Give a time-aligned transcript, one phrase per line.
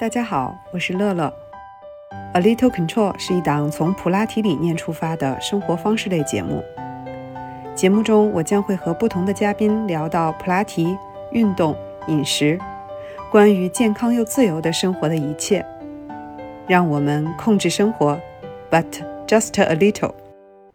[0.00, 1.34] 大家好，我是乐乐。
[2.32, 6.62] A Little Control 是一档从普拉提理念出发的生活方式类节目。
[7.74, 10.96] 节目中，我将会和不同的嘉宾聊到普拉提、
[11.32, 11.74] 运动、
[12.06, 12.56] 饮食，
[13.28, 15.66] 关于健康又自由的生活的一切。
[16.68, 18.16] 让我们控制生活
[18.70, 18.86] ，but
[19.26, 20.14] just a little。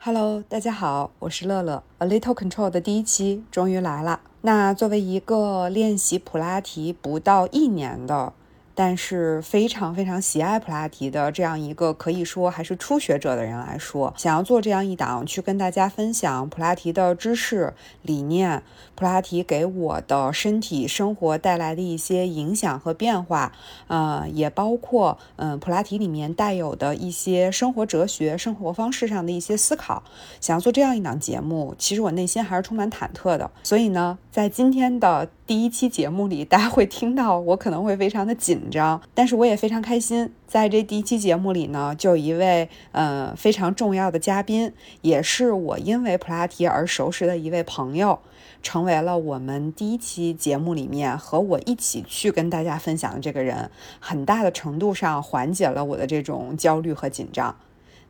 [0.02, 1.82] Hello，大家好，我是乐乐。
[2.00, 4.20] A Little Control 的第一期终于来了。
[4.42, 8.34] 那作为一个练习普拉提不到一年的。
[8.76, 18.64] 但是非常非常喜爱普拉提的这样一个可以说还是初学者的人来说，想要做这样一档去跟大家分享普拉提的知识理念，
[18.96, 23.52] 普拉提给我的身体生活带来的一些影响和变化，
[23.88, 30.04] 呃，也包括嗯普拉提里面带有的一些生活哲学、生活方式上的一些思考。
[30.42, 33.50] 想要做这样一档节目，其实我内心还是充满忐忑的。
[33.64, 38.72] 所以呢，在今天的第一期节目里，大家会听到我可能会非常的紧。
[38.72, 48.18] 张，但是我也非常开心，在这第一期节目里呢，就有一位呃非常重要的嘉宾，也是我因为普拉提而熟识的一位朋友，
[48.64, 57.56] 成为了我们第一期节目里面和我一起去跟大家分享的这个人，很大的程度上缓解了我的这种焦虑和紧张。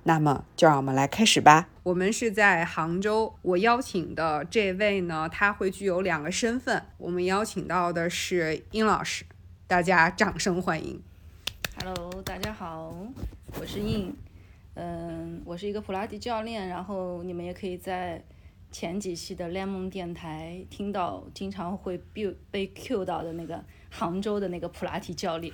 [0.05, 1.69] 那么，就让我们来开始吧。
[1.83, 6.83] 我们是在杭州，我邀请的这位呢，他会具有两个身份。
[6.97, 9.25] 我们邀请到的是殷老师。
[9.65, 11.01] 大家掌声欢迎。
[11.77, 12.93] Hello，大家好，
[13.59, 14.13] 我是殷，
[14.75, 18.21] 嗯，我是一个普拉提教练，然后你们也可以在
[18.71, 25.53] 前几期的 Lemon 电台听到，经常会被被 Q 到的那个杭州的那个普拉提教练，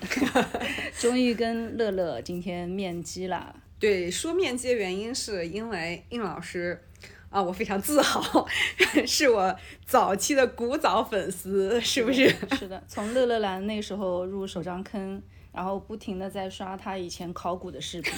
[0.98, 3.56] 终于跟乐乐今天面基了。
[3.80, 6.84] 对，说面基的原因是因为应老师。
[7.30, 8.44] 啊，我非常自豪，
[9.06, 12.28] 是我早期的古早粉丝，是不是？
[12.58, 15.22] 是的，从乐乐兰那时候入手账坑，
[15.54, 18.12] 然后不停的在刷他以前考古的视频，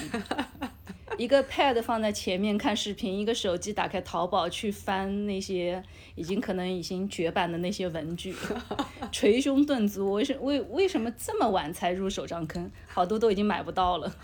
[1.19, 5.83] 一个 pad 放在前面看视频，一个手机打开淘宝去翻那些
[6.15, 8.33] 已经可能已经绝版的那些文具，
[9.11, 12.71] 捶胸顿足，为什为为什么这么晚才入手账坑？
[12.87, 14.15] 好多都已经买不到了，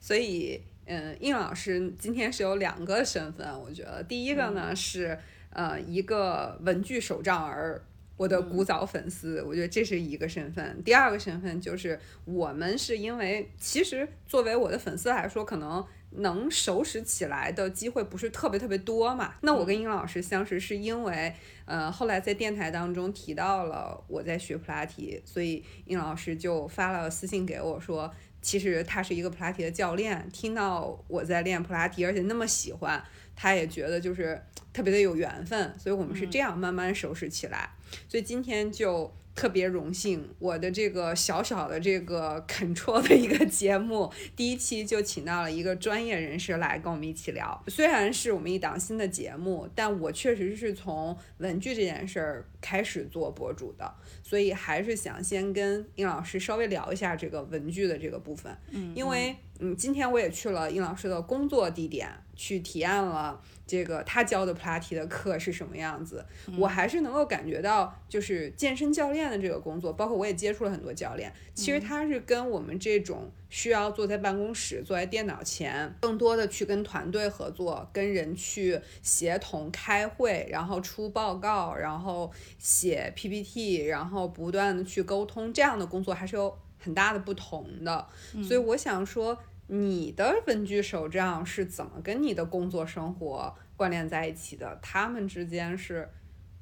[0.00, 0.60] 所以。
[0.92, 5.16] 嗯，应老师今天是有两个身份，我觉得第一个呢是
[5.50, 7.80] 呃一个文具手账儿，
[8.16, 10.82] 我的古早粉丝，我觉得这是一个身份。
[10.82, 19.34] 第二个身份就是我们是因为其实作为我的粉丝来说，可能能熟识起来的机会不是特别特别多嘛。
[19.42, 21.32] 那我跟应老师相识是因为
[21.66, 28.12] 呃后来在电台当中提到了我在学普拉提，所以应老师就发了私信给我说。
[28.42, 33.02] 其实他是一个普拉提的教练，听到我在练普拉提，而且那么喜欢，
[33.34, 34.40] 他也觉得就是
[34.72, 37.70] 特别的有缘分，所以我们是这样慢慢熟识起来。
[38.08, 39.12] 所以今天就。
[39.40, 47.64] 特别荣幸，我的这个小小的这个 control 的一个节目，第一期就请到了一个专业人士来跟我们一起聊。
[47.68, 53.90] 虽然是我们一档新的节目，但我确实是从文具这件事儿开始做博主的，
[54.22, 58.54] 所以还是想先跟殷老师稍微聊一下这个文具的这个部分。
[58.68, 63.40] 嗯，因为嗯，今天我也去了殷老师的工作地点，去体验了。
[63.70, 66.26] 这个他教的普拉提的课是什么样子？
[66.58, 82.28] 我还是能够感觉到，就是健身教练的这个工作，包括我也接触了很多教练，其实他是跟我们这种需要坐在办公室、坐在电脑前，更多的去跟团队合作、跟人去协同开会，然后出报告，然后
[82.58, 88.04] 写 PPT，然后不断的去沟通，这样的工作还是有很大的不同的。
[88.42, 89.38] 所以我想说。
[89.72, 94.76] 你的文具手账是怎么跟你的工作生活关联在一起的？
[94.82, 96.08] 他们之间是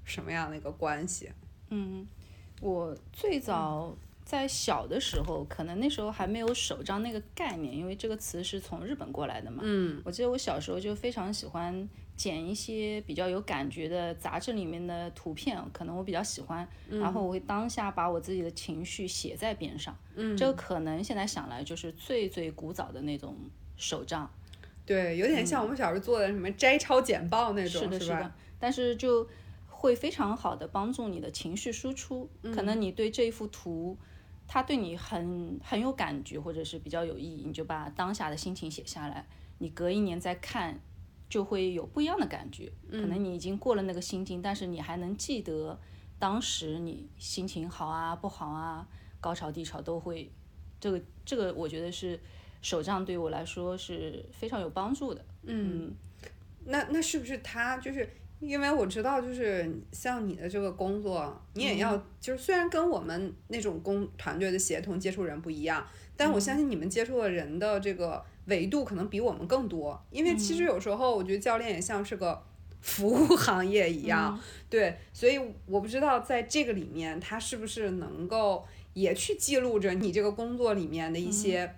[0.04, 1.30] 什么样的一个关系？
[1.70, 2.06] 嗯，
[2.60, 9.62] 我最早在小的时候，可能那时候还没有手账那个概念，因为这个词是从日本过来的嘛。
[9.64, 11.88] 嗯，我记得我小时候就非常喜欢。
[12.18, 19.96] 剪一些比较有感觉的杂志里面的图片，可能我比较喜欢，然后我会当下把我自己的情绪写在边上。
[20.16, 23.36] 嗯，这个可能现在想来就是最最古早的那种
[23.76, 24.28] 手账。
[24.84, 28.32] 对，有点像我们小时候做的什么摘抄简报那种，是的，是的。
[28.58, 29.24] 但是就
[29.68, 32.28] 会非常好的帮助你的情绪输出。
[32.52, 33.96] 可能你对这一幅图，
[34.48, 39.24] 它对你很很有感觉，或者是比较有意义，你就把当下的心情写下来。
[39.58, 40.80] 你隔一年再看。
[41.28, 45.78] 就会有不一样的感觉，可能你已经过了那个心境，但是你还能记得
[46.18, 48.86] 当时你心情好啊、不好啊、
[49.20, 50.30] 高潮低潮都会，
[50.80, 52.18] 这个这个我觉得是
[52.62, 55.24] 手账对我来说是非常有帮助的。
[55.42, 55.94] 嗯，
[56.64, 58.08] 那那是不是他就是
[58.40, 65.86] 因为我知道，就是像你的这个工作，你也要，就是虽然跟我们那种工团队的协同接触人不一样，
[66.16, 69.98] 但我相信你们接触的人的这个维度可能比我们更多。
[70.10, 72.42] 因为其实有时候我觉得教练也像是个
[72.82, 81.74] 服务行业一样，对，所以我不知道在这个里面，他是不是能够也去记录着你这个工作里面的一些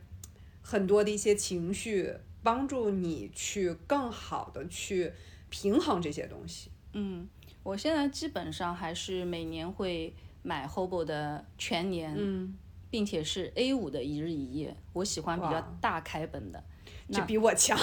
[0.63, 2.13] 很多的一些情绪，
[2.43, 5.13] 帮助你去更好的去。
[5.53, 6.71] 平衡这些东西。
[6.93, 7.29] 嗯，
[7.65, 10.15] 我现在基本上还是每年会
[10.45, 12.57] 买 Hobo 的全年，嗯，
[12.91, 14.77] 并且是 A 五的一日一夜。
[14.93, 16.63] 我喜欢比较大开本的，
[17.11, 17.79] 这比我强。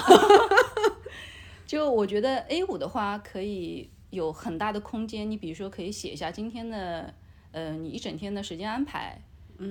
[1.66, 7.14] 就我觉得 A 五的话可以有很大的空间，你比如说可以写一下今天的，
[7.52, 9.22] 呃，你一整天的时间安排，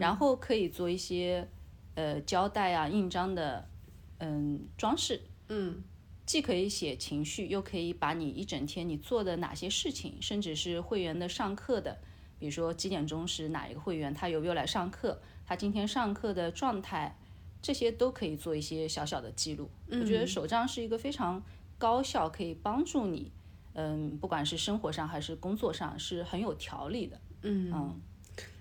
[0.01, 1.49] 然后可以做一些
[1.95, 3.69] 呃胶带啊、印章的，
[4.19, 5.83] 嗯，装饰，嗯。
[6.27, 11.97] 既可以写情绪，又可以把你一整天你做的哪些事情，甚至是会员的上课的，
[12.39, 17.17] 比如说几点钟是哪一个会员，他有没有来上课，他今天上课的状态，
[17.61, 19.71] 这些都可以做一些小小的记录。
[19.91, 21.43] 我觉得手账是一个非常
[21.79, 23.33] 高效，可以帮助你，
[23.75, 27.21] 嗯，不管是生活上还是工作上，是很有条理的。
[27.43, 28.01] 嗯嗯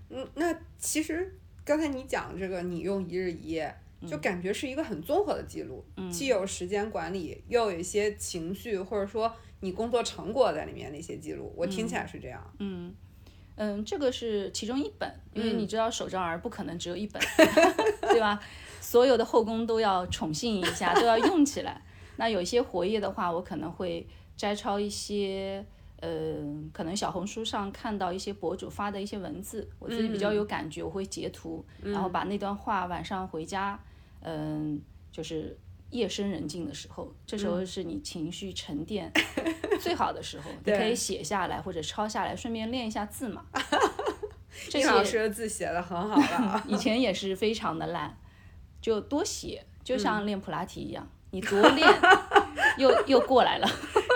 [0.10, 3.76] 嗯，那其实刚才你讲这个，你用一日一夜。
[4.06, 11.52] 就感觉是一个很综合的记录，既有时间管理，又有一些情绪，或者说你工作成果在里面的一些记录。
[11.58, 12.54] 我听起来是这样。
[12.60, 12.94] 嗯
[13.56, 17.22] 嗯，这个是其中一本，因为你知道手账儿不可能只有一本，
[18.02, 18.40] 对吧？
[18.82, 21.82] 所有的后宫都要宠幸一下，都要用起来。
[22.18, 24.08] 那有一些活页的话，我可能会
[24.38, 25.66] 摘抄一些，
[26.02, 26.36] 呃，
[26.72, 33.80] 可能小红书上看到一些博主发的一些文字，我自己比较有感觉，我会截图，然后把那段话晚上回家。
[34.22, 34.82] 嗯，
[35.12, 35.58] 就是
[35.98, 39.12] 夜深人静的时候，这时候是你情绪沉淀
[39.80, 43.46] 最好的时候，你 可以写下来或者抄下来，顺便练一下字嘛。
[44.70, 48.18] 这老师的字写的很好了， 以前也是非常的烂，
[48.82, 51.88] 就多写，就像练普拉提一样，你多练，
[52.78, 53.68] 又又过来了，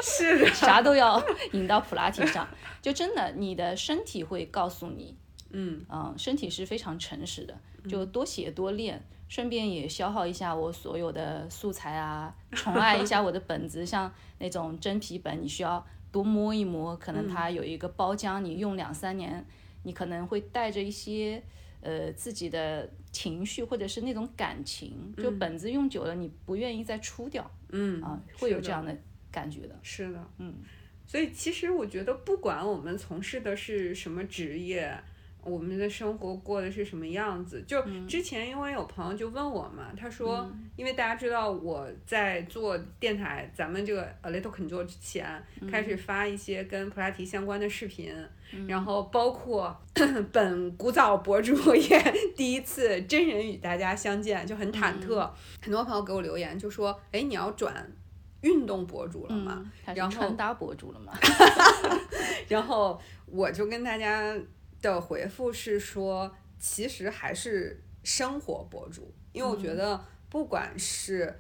[0.02, 1.22] 是的，啥都要
[1.52, 2.48] 引到普拉提上，
[2.82, 5.16] 就真的你的身体会告诉你，
[5.52, 5.86] 嗯。
[5.90, 7.58] 嗯，身体是非常诚实的，
[7.90, 9.06] 就多写多练。
[9.30, 19.46] 顺便也消耗一下我所有的素材啊，宠爱一下我的 本子，像那种真皮本，你需要多摸一摸，可能它有一个包浆，你用两三年，
[19.84, 21.42] 你可能会带着一些
[21.82, 28.98] 呃自己的情绪或者是那种感情，就本子用久了你不愿意再出掉，嗯啊，会有这样的
[29.32, 29.76] 感觉的。
[29.84, 30.56] 是的，嗯，
[31.06, 35.00] 所以其实我觉得，不管我们从事的是什么职业。
[35.44, 37.64] 我们的生活过的是什么样子？
[37.66, 45.42] 就之前因为有朋友就问我嘛，他说，因为大家知道我在做电台，咱们这个 A Little Control 之前
[45.72, 48.14] 开始发一些跟普拉提相关的视频，
[48.68, 49.76] 然后包括
[50.32, 52.00] 本古早博主也
[52.36, 55.30] 第一次真人与大家相见，就很忐忑。
[55.62, 57.90] 很多朋友给我留言就说，哎，你要转
[58.42, 59.66] 运动博主了吗？
[59.96, 61.14] 然后穿搭博主了吗？
[62.50, 64.36] 然后我就跟大家。
[64.82, 71.40] 的回复是说，其实还是生活博主，因为我觉得不管是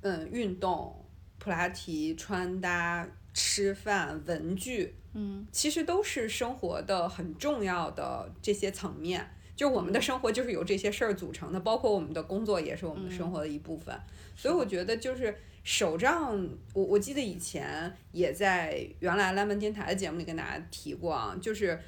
[0.00, 1.04] 嗯运动、
[1.38, 9.28] 普拉提、穿搭、吃饭、文具，嗯，其实都是生活的很重要的这些层面。
[9.54, 13.94] 就我们的生活就是由这些事儿组成的，包括我们的工作也是我们的生活的一部分。
[14.34, 21.78] 所以我觉得就是手账，我我记得以前也在原来蓝门电台的节目里跟大家提过啊，就是。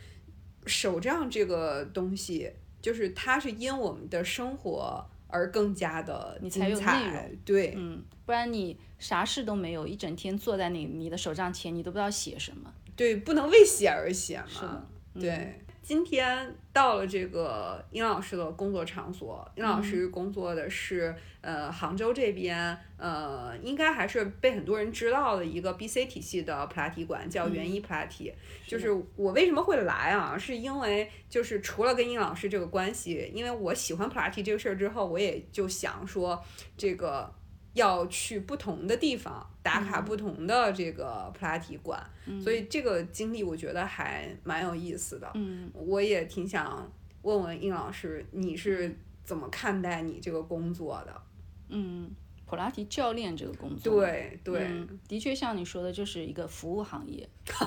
[0.66, 15.59] 手账这个东西，就是它是因我们的生活而更加的精彩，对，嗯，不然你啥事都没有，一整天坐在你你的手账前，你都不知道写什么，对，不能为写而写嘛，对。
[15.82, 28.32] 今天到了这个殷老师的工作场所，殷老师工作的是呃杭州这边，呃应该还是被很多人知道的一个 B C 体系的普拉提馆，叫元一普拉提。
[28.66, 30.38] 就是我为什么会来啊？
[30.38, 36.42] 是因为就是除了跟殷老师这个关系，因为我喜欢普拉提这个事儿之后，我也就想说
[36.76, 37.34] 这个。
[37.75, 42.02] 要去不同的地方打卡不同的这个普拉提馆，
[42.43, 45.31] 所以这个经历我觉得还蛮有意思的。
[45.35, 46.91] 嗯，我也挺想
[47.23, 51.23] 问问殷老师，你是怎么看待你这个工作的？
[51.69, 52.11] 嗯，
[52.45, 57.26] 普拉提教练这个工作，对对，的确像你说的，就是一个服务行业。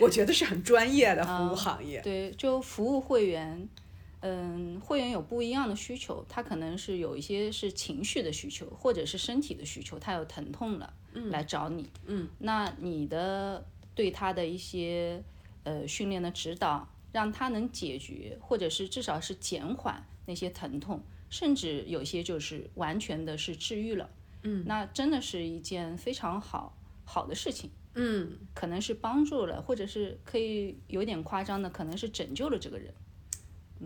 [0.00, 2.00] 我觉得是很专业的服务行业。
[2.02, 3.66] 对，就服务会员。
[4.22, 10.94] 嗯，会员有不一样的需求，他可能是有一些是情绪的需求，或者是身体的需求，他有疼痛了，
[11.30, 11.90] 来找你。
[12.06, 15.22] 嗯，那你的对他的一些
[15.64, 24.08] 呃训练的指导，让他能解决，或者是至少是减缓那些疼痛，甚至有些就是完全的是治愈了。
[24.44, 27.70] 嗯，那真的是一件非常好好的事情。
[27.94, 32.94] 嗯，可能是帮助了，或者是可以有点夸张的，可能是拯救了这个人。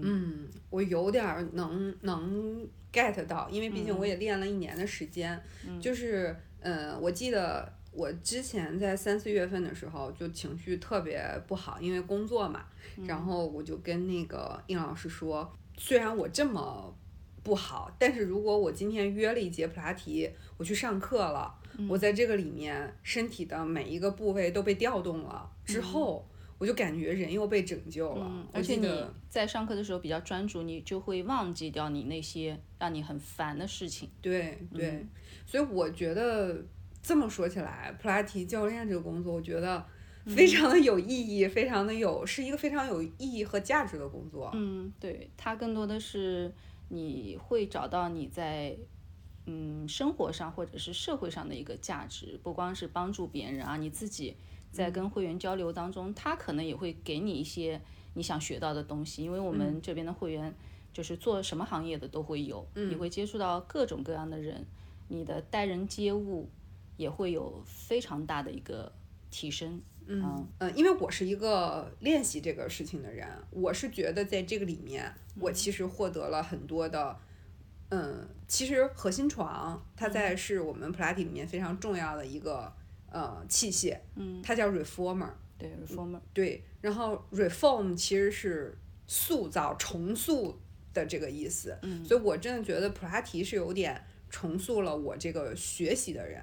[0.00, 5.40] 嗯，我有点儿能能 get 到，因为毕竟我也练了一年的时间。
[5.80, 12.64] 就是，呃，我记得我之前在三四月份的时候，就情绪特别不好，因为工作嘛。
[13.06, 16.94] 然后我就跟那个应老师说，虽然我这么
[17.42, 21.54] 不好，但是如果我今天约了一节普拉提，我去上课了，
[21.88, 26.26] 我在这个里面身体的每一个部位都被调动了之后。
[26.58, 34.08] 我就感觉人又被拯救了，嗯，而且你在上课的时候比较专注，你就会忘记掉你那些让你很烦的事情。
[34.22, 35.04] 对对，
[35.44, 36.64] 所以我觉得
[37.02, 39.84] 这么说起来，普拉提教练这个工作，我觉得
[40.25, 44.50] 非常的有意义，非常的有，是一个非常有意义和价值的工作。
[44.54, 46.50] 嗯，对，它更多的是
[46.88, 48.75] 你会找到你在
[49.44, 54.34] 嗯生活上或者是社会上的一个价值，不光是帮助别人啊，你自己。
[54.76, 57.80] 在跟会员交流当中，他可能也会给你一些
[58.12, 60.54] 你想学到的东西，因为我们这边的会员
[60.92, 64.66] 就是做什么行业的都会有，你会接触到各种各样的人，
[65.09, 66.50] 你的待人接物
[66.99, 68.92] 也会有非常大的一个
[69.30, 69.80] 提升。
[70.06, 77.18] 嗯嗯，因为我是一个练习这个事情的人，我是觉得在这个里面，我其实获得了很多的，
[77.88, 82.73] 嗯，其实核心床它在是我们普拉提里面非常重要的一个。
[83.16, 90.61] 呃，器械，嗯，它叫 reformer，对 reformer，对，然后 reform 其实是塑造、重塑
[90.92, 96.42] 的这个意思，嗯，所以我真的觉得普拉提是有点重塑了我这个学习的人，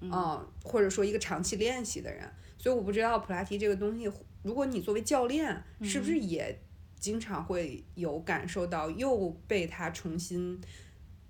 [0.00, 2.26] 嗯，或者说一个长期练习的人，
[2.56, 4.10] 所以我不知道普拉提这个东西，
[4.42, 6.58] 如果你作为教练，是不是也
[6.98, 10.58] 经常会有感受到又被他重新。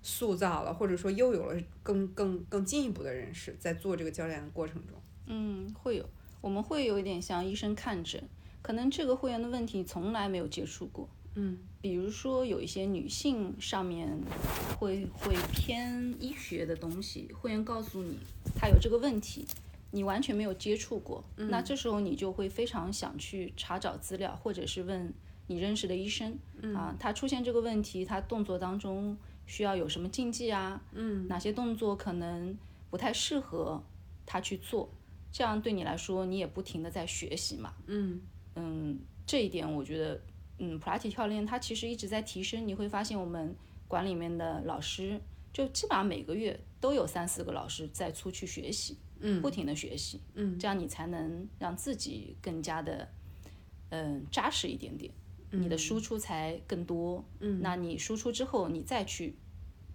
[0.07, 4.95] 塑造了，或者说又有了更更更进一步的认识，在做这个教练的过程中，
[5.25, 6.07] 嗯，会有，
[6.41, 8.23] 我们会有一点像医生看诊，
[8.61, 14.07] 可能这个会员的问题从来没有接触过，嗯，比如说有一些女性上面
[14.77, 18.19] 会会偏医学的东西，会员告诉你
[18.55, 19.47] 她有这个问题，
[19.89, 25.11] 你完全没有接触过，那这时候你就会非常想去查找资料，或者是问
[25.47, 26.37] 你认识的医生，
[26.75, 29.17] 啊，他出现这个问题，他动作当中。
[29.45, 30.81] 需要有什么禁忌啊？
[30.93, 32.57] 嗯，哪些动作可能
[32.89, 33.83] 不太适合
[34.25, 34.89] 他去做？
[35.31, 37.73] 这样对你来说，你也不停的在学习嘛。
[37.87, 38.21] 嗯
[38.55, 40.21] 嗯，这一点我觉得，
[40.59, 42.65] 嗯，普拉提教练他其实一直在提升。
[42.65, 43.53] 你会发现，我们
[43.87, 45.19] 馆里面的老师，
[45.51, 53.09] 就基本上每个月都有三四个老师在出去学习，嗯，不停的学习，嗯，这样你才能让自己更加的，
[53.89, 55.11] 嗯，扎实一点点。
[55.51, 59.35] 你的输出才更多，嗯，那你输出之后，你再去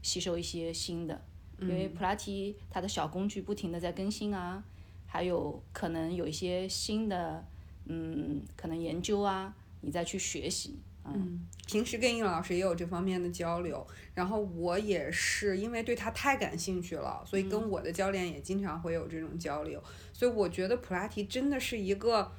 [0.01, 1.23] 吸收一些新的，
[1.61, 4.65] 因为普拉提它的小工具不停的在更新啊，
[5.07, 7.45] 还有可能有一些新的，
[7.85, 19.83] 嗯，可能研究啊，你再去学习，嗯，平时跟应老师也有这方面的交流，然后我也是因为对他太感兴趣了，所以跟我的教练也经常会有这种交流，
[20.15, 22.33] 所以我觉得普拉提真的是一个，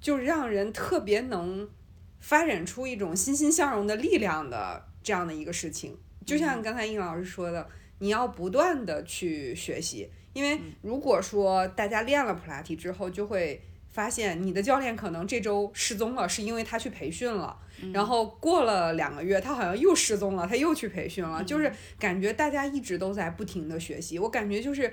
[0.00, 1.68] 就让人特别能。
[2.22, 13.60] 发展出一种欣欣向荣的力量的这样的一个事情，就像刚才应老师说的，你要不断的去学习，因为如果说大家练了普拉提之后，就会
[13.90, 17.58] 发现你的教练可能这周失踪了，是因为他去培训了，
[17.92, 24.90] 然后过了两个月，他好像又失踪了，他又去培训了，就是感觉大家一直都在不停的学习，我感觉就是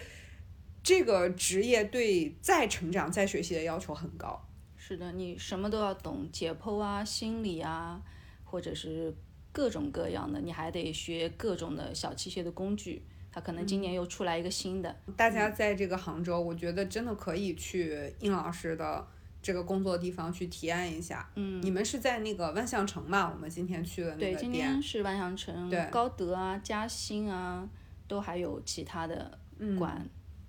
[0.81, 4.48] 这个职业对再成长、再学习的要求很高。
[4.89, 8.01] 是的，你什么都要懂，解剖啊、心理啊，
[8.43, 9.13] 或者是
[9.51, 13.05] 各种各样的，你还得学各种的小器械的工具。
[13.31, 14.95] 他可能今年又出来一个新的。
[15.15, 19.05] 大家在这个杭州，我觉得真的可以去应老师的
[19.43, 21.29] 这个工作地方去体验一下。
[21.35, 23.31] 嗯，你们是在那个万象城嘛？
[23.31, 24.33] 我们今天去的那个店。
[24.33, 25.69] 对，今天是万象城。
[25.69, 27.69] 对，高德啊、嘉兴啊，
[28.07, 29.37] 都还有其他的
[29.77, 30.03] 馆。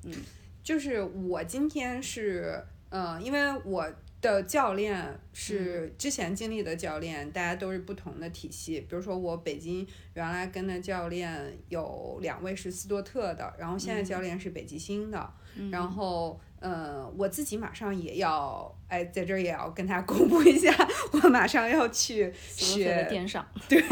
[0.04, 0.14] 嗯，
[0.62, 3.86] 就是我今天是，嗯，因为我。
[4.20, 8.80] 的教练是之前经历的教练，大家都是不同的体系。
[8.80, 15.32] 比如说我北京原来跟的教练有两位是斯多特的，然后现在教练是北极星的，
[15.70, 16.40] 然后。
[16.60, 20.70] 呃，我自己马上也要，哎，在这儿也要跟他公布一下，
[21.10, 23.82] 我马上要去学电商，对，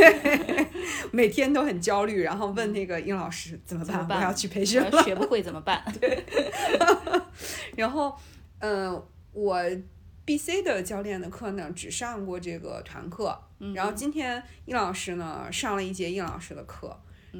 [1.10, 4.18] 每天都很焦虑，然后问那个殷老师怎么办？
[4.18, 5.82] 我要去培训了，学不会怎么办？
[5.98, 6.22] 对，
[7.74, 8.14] 然后，
[8.58, 9.58] 嗯，我
[10.28, 13.34] B C 的教练的课呢，只上过这个团课，
[13.74, 16.94] 然后今天殷老师呢上了一节殷老师的课，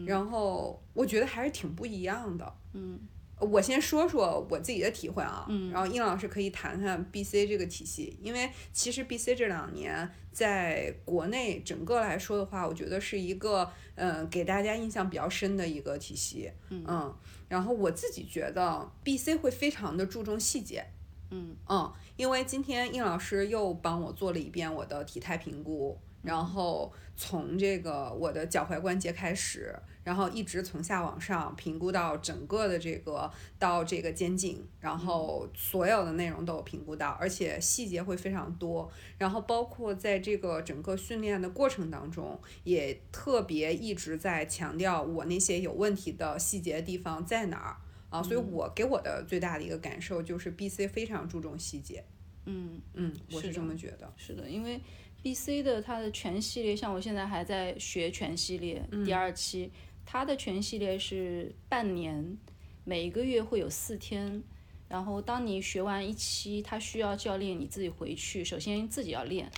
[0.07, 2.99] 然后我觉得还是挺不一样的，嗯。
[3.41, 17.15] 我先说说我自己的体会啊，然后殷老师可以谈谈 B C 这个体系，因为其实 B C 这两年在国内整个来说的话，我觉得是一个嗯给大家印象比较深的一个体系，嗯，
[17.49, 20.85] 然后我自己觉得 B C 会非常的注重细节，
[21.31, 25.99] 嗯嗯，因为今天殷老师又帮我做了一遍我的体态评估。
[26.21, 38.91] 然后从这个我的脚踝关节开始，然后一直从下往上评估到整个的这个到这个肩颈，然后所有的内容都有评估到，而且细节会非常多。
[39.17, 47.77] 然后包括在这个整个训练的过程当中，也特别一直在强调我那些有问题的细节地方在哪儿
[48.11, 48.23] 啊。
[48.23, 52.05] 所以我给我的最大的一个感受就是 B C 非常注重细节。
[52.47, 54.13] 嗯嗯，我是这么觉得。
[54.17, 54.81] 是的，因为。
[55.21, 59.69] B C 的它的全系列，像我现在还在学全系列第二期，
[60.07, 62.39] 它的全系列是半年，
[62.85, 64.41] 每一个月会有四天。
[64.89, 69.51] 然后当你学完一期，它需要教练你自己回去，首先自己要练，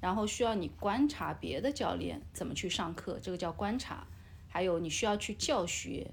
[0.00, 4.06] 然后需要你观察别的教练怎么去上课，这个叫观察。
[4.46, 6.08] 还有你需要去教学，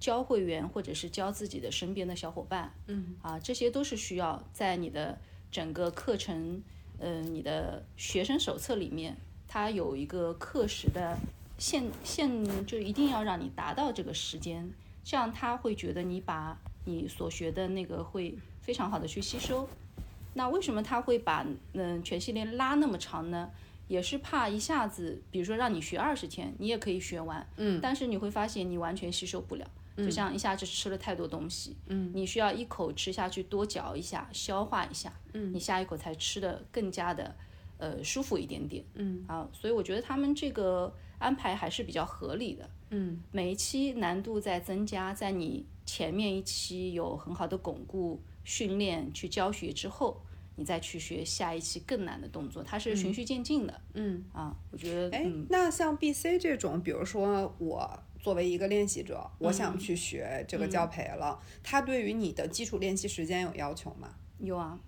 [0.00, 5.16] 教会员或者是教自己的身边的小伙伴，嗯，啊，这些都是需要在你的
[5.52, 6.60] 整个课程。
[7.02, 9.16] 嗯，你的学生手册里面，
[9.48, 11.16] 它有一个课时的
[11.56, 14.70] 限限，就一定要让你达到这个时间，
[15.02, 19.66] 这样他会觉得你把你所学的那个会非常好的去吸收。
[20.34, 23.50] 那为什么他会把嗯全系列拉那么长呢？
[23.88, 29.66] 也是怕一下子，比如说让你学二十天，你也可以学完，嗯，但是你会发现你完全吸收不了。
[30.04, 37.34] 就像一下子吃了太多东西，嗯，你需要一口吃下去，多嚼一下，消化一下，嗯，你下一口才吃的更加的，
[37.78, 50.20] 呃，舒服一点点，嗯，啊，所以我觉得他们这个安排还是比较合理的，嗯，每一期难度在增加，在你前面一期有很好的巩固训练去教学之后，
[50.56, 58.02] 你再去学下一期更难的动作，它是循序渐进的，嗯，啊，我觉得，哎，那像 B C 这种，比如说我。
[58.20, 61.40] 作为一个练习者，我想去学这个教培了。
[61.62, 64.14] 他对于你的基础练习时间有要求吗？
[64.38, 64.78] 有啊。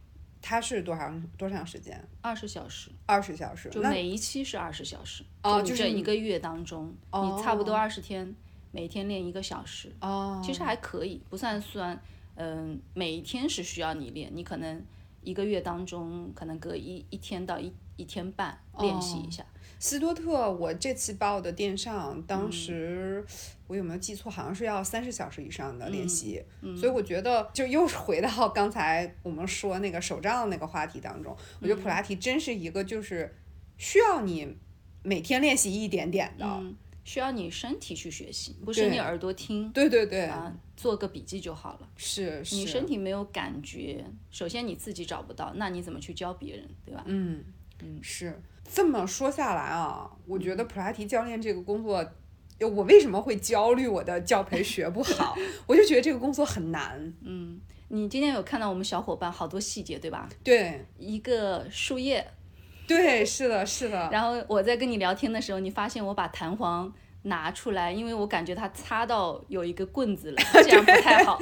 [0.45, 2.03] 他是多长多长时间？
[2.21, 2.91] 二十小时。
[3.07, 3.71] 二十小时。
[3.71, 5.25] 就每一期是二十小时。
[5.45, 8.35] 哦，就这一个月当中，你差不多二十天，
[8.73, 9.93] 每天练一个小时。
[10.01, 10.43] 哦。
[10.45, 12.03] 其实还可以，不算算，
[12.35, 14.85] 嗯，每一天是需要你练，你可能
[15.23, 19.47] 一个月当中可能隔一一天到一一天半练习一下。
[19.83, 23.27] 斯多特，我这次报的电上，当时
[23.67, 24.31] 我有没有记错？
[24.31, 26.41] 好像是要三十小时以上的练习，
[26.79, 31.37] 所以我觉得就又是回到刚才我们说那个手账那个话题当中。
[31.61, 33.35] 我觉得普拉提真是一个就是
[33.77, 34.57] 需要你
[35.03, 36.63] 每天练习一点点的，
[37.03, 39.69] 需要你身体去学习，不是你耳朵听。
[39.73, 41.89] 对对对，啊，做个笔记就好了。
[41.97, 47.03] 是，你身体没有感觉，首先你自己找不到，那你怎么去教别人，对吧？
[47.09, 47.43] 嗯
[47.81, 48.41] 嗯，是。
[48.71, 52.05] 这么说下来啊，我觉得普拉提教练这个工作，
[52.61, 55.37] 我为什么会焦虑我的教培学不好？
[55.67, 57.13] 我就觉得这个工作很难。
[57.23, 60.29] 嗯，你今天有看到我们小伙伴好多细节对吧？
[60.45, 62.27] 对，一个树叶。
[62.87, 64.09] 对，是的，是的。
[64.11, 66.93] 然后我在跟你聊天的时候，你发现我把弹簧。
[67.23, 71.39] 拿出来，因为我感觉它擦到有一个棍子了， 这样不太好。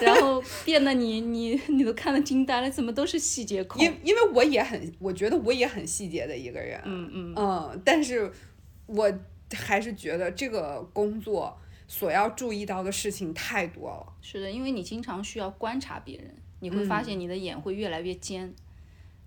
[0.00, 3.82] 然后变得你你你都看得惊呆了，怎么都是细节控？
[3.82, 6.80] 因因为我也很，我觉得我也很细节的一个人。
[6.84, 8.32] 嗯嗯嗯，但是
[8.86, 9.12] 我
[9.54, 14.12] 还是觉得这个工作所要注意到的事情太多了。
[14.22, 18.54] 是的，因为你经常需要观察别人，你会发现你的眼会越来越尖，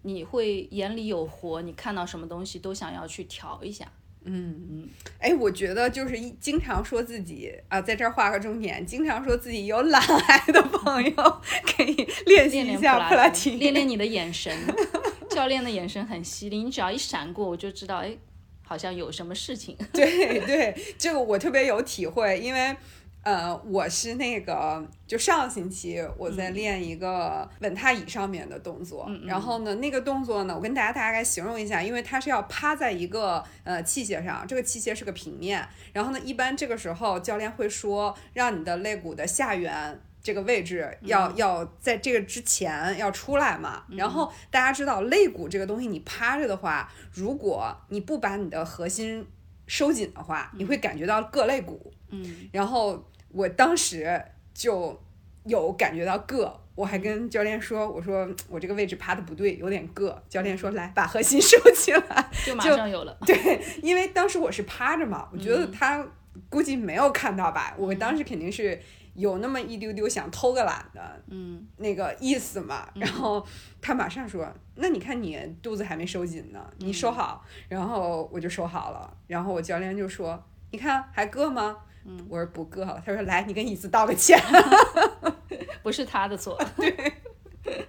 [0.01, 3.91] 你会眼里有活，你看到什么东西都想要去调一下。
[4.23, 14.55] 嗯嗯，哎，我觉得就是一经常说自己啊，在这儿画个重点，经常说自己有懒癌的朋友，可以练习一下 普拉提，练练你的眼神。
[15.31, 18.15] 教练的眼神很犀利，你只要一闪过，我就知道，哎，
[18.63, 19.77] 好像有什么事情。
[19.93, 22.75] 对对，这个我特别有体会，因为
[23.23, 49.27] 呃，我是那个，就上个星期我在练一个稳踏椅上面的动作，然后呢，那个动作呢，我跟大家大概形容一下，因为它是要趴在一个呃器械上，这个器械是个平面，然后呢，一般这个时候教练会说，让你的肋骨的下缘这个位置要要在这个之前要出来嘛，然后大家知道肋骨这个东西，你趴着的话，如果你不把你的核心
[49.67, 53.03] 收紧的话，你会感觉到硌肋骨，嗯，然后。
[53.33, 54.21] 我当时
[54.53, 55.01] 就
[55.45, 63.17] 有感觉到硌，我还跟教练说：“我说我这个位置趴的不对，有点硌。”教练说：“来，把核心 收起来。”就马上有了。
[63.25, 66.05] 对，因为当时我是趴着嘛，我觉得他
[66.49, 67.73] 估计没有看到吧。
[67.77, 68.77] 我当时肯定是
[69.13, 72.89] 有那么一丢丢想偷个懒的，嗯，那个意思嘛。
[72.95, 73.41] 然后
[73.81, 74.45] 他马上说
[74.75, 79.17] ：“那你看你肚子还没收紧呢，你收好。”然后我就收好了。
[79.27, 83.01] 然后我教练就说：“你看还硌吗？”嗯，我说不硌了。
[83.05, 84.39] 他说：“来，你跟椅子道个歉。
[85.83, 86.59] ”不是他的错。
[86.77, 87.13] 对，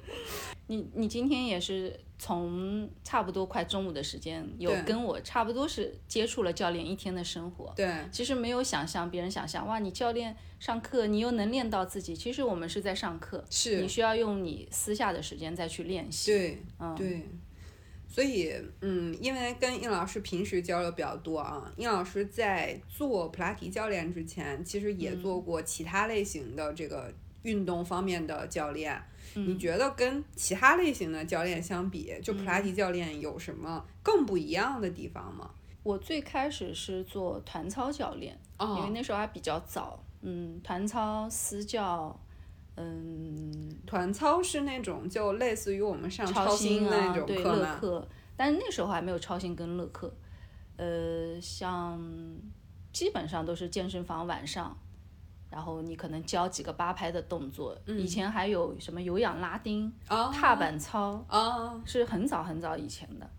[0.68, 7.72] 你你今天也是从差不多快中午的时间，有跟我差不多是接触了教练一天的生活。
[7.76, 12.16] 对，其实没有想象别人想象哇，你教练上课，你又能练到自己。
[12.16, 16.32] 其实我们是在上课，是你需要用你私下的时间再去练习。
[16.32, 17.28] 对，嗯，对。
[18.12, 27.10] 所以，嗯，因为跟应老师平时交流比较多啊，应老师在做普拉提教练之前，其实也做过其他类型的这个
[27.42, 29.02] 运动方面的教练。
[29.34, 35.50] 你觉得跟其他类型的教练相比，就普拉提教练有什么更不一样的地方吗？
[35.82, 42.14] 我最开始是做团操教练，因为那时候还比较早，嗯，团操、私教。
[42.76, 50.12] 嗯，团操是那种就类似于我们上超星那种课乐课，但是那时候还没有超星跟乐课。
[50.76, 52.00] 呃，像
[52.92, 54.76] 基本上都是健身房晚上，
[55.50, 57.76] 然后你可能教几个八拍的动作。
[57.86, 61.24] 以前还有什么有氧拉丁、踏板操，
[61.84, 63.30] 是很早很早以前的。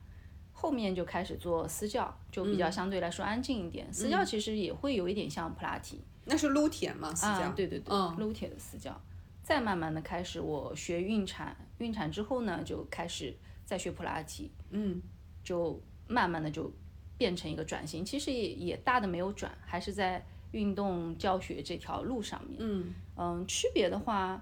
[0.52, 3.91] 后面就开始做私教，就比较相对来说安静一点。
[3.91, 7.13] 私教其实也会有一点像普拉提，那是撸铁嘛？
[7.13, 8.96] 私教，对对对，撸铁的私教。
[9.43, 15.01] 再慢慢的开始，我学孕产，孕产之后呢，就开始再学普拉提，嗯，
[15.43, 16.71] 就慢慢的就
[17.17, 24.41] 变成一个转型，其实也也大的没有转，还是在运动教学这条路上面，嗯嗯，区别的话，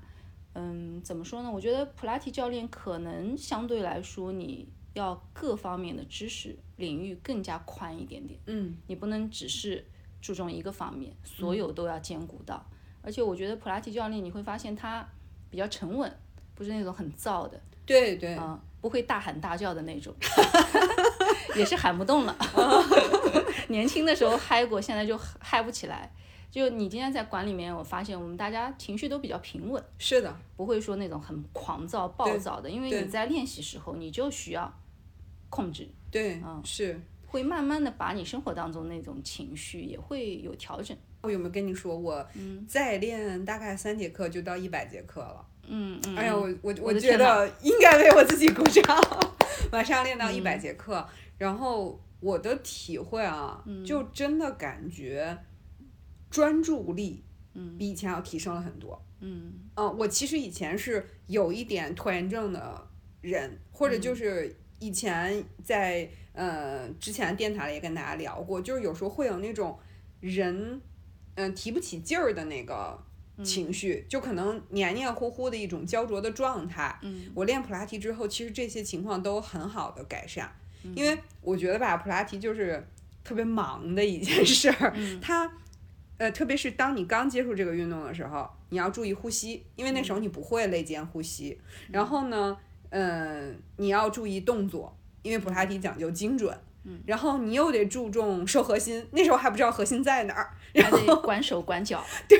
[0.53, 1.51] 嗯，怎么说呢？
[1.51, 9.83] 我觉得普拉提教练可能相对来说，你要各方面的知识领域更加宽一点点，嗯，你不能只是
[10.21, 12.63] 注重一个方面，所有都要兼顾到。
[13.01, 15.07] 而且我觉得普拉提教练你会发现他
[15.49, 16.11] 比较沉稳，
[16.55, 20.13] 不是那种很燥的，对对，啊，不会大喊大叫的那种，
[21.55, 22.35] 也是喊不动了。
[23.69, 26.11] 年轻的时候嗨过，现在就嗨不起来。
[26.51, 34.69] 就你今天在馆里面，我发现我们大家情绪都比较平稳，是的，不会说那种很狂躁暴躁的，因为你在练习时候你就需要
[35.49, 40.95] 控制，对，嗯，是会慢慢的把你生活当中那种情绪也会有调整。
[41.21, 42.27] 我有没有跟你说，我
[42.67, 45.45] 再练大概三节课就到一百节课了。
[45.67, 46.15] 嗯嗯。
[46.15, 48.83] 哎呀，我我我觉得应该为我自己鼓掌，
[49.71, 51.07] 马上练到一百节课。
[51.37, 55.37] 然后我的体会啊，就真的感觉
[56.29, 57.23] 专注力
[57.77, 58.99] 比以前要提升了很多。
[59.19, 59.53] 嗯。
[59.75, 62.87] 嗯，我其实以前是有一点拖延症的
[63.21, 69.77] 人，或者就是以前在呃之前电台里也跟大家聊过，就是有时候会有那种
[70.19, 70.81] 人。
[71.35, 72.97] 嗯，提不起劲儿的那个
[73.43, 76.97] 情绪，就可能黏黏糊糊的一种焦灼的状态。
[77.01, 80.51] 嗯，我练普拉提之后，其实这些情况都很好的改善。
[80.95, 82.83] 因为我觉得吧，普拉提就是
[83.23, 84.93] 特别忙的一件事儿。
[85.21, 85.51] 它，
[86.17, 91.59] 呃，特别是当你刚接触这个运动的时候，你要注意呼吸，因为那时候你不会肋间呼吸。
[91.91, 92.57] 然后呢，
[92.89, 96.57] 嗯，你要注意动作，因为普拉提讲究精准。
[97.05, 102.39] 然后你又得注重收核心，那时候还不知道核心在哪儿，然后管手管脚， 对，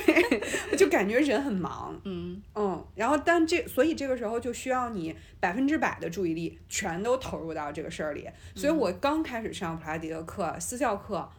[0.76, 8.28] 就感觉人很忙，嗯嗯，然后但这所以这个时候就需要你百分之百的注意力全都投入到这个事儿里。
[8.56, 11.30] 所以我刚开始上普拉提的课，私教课，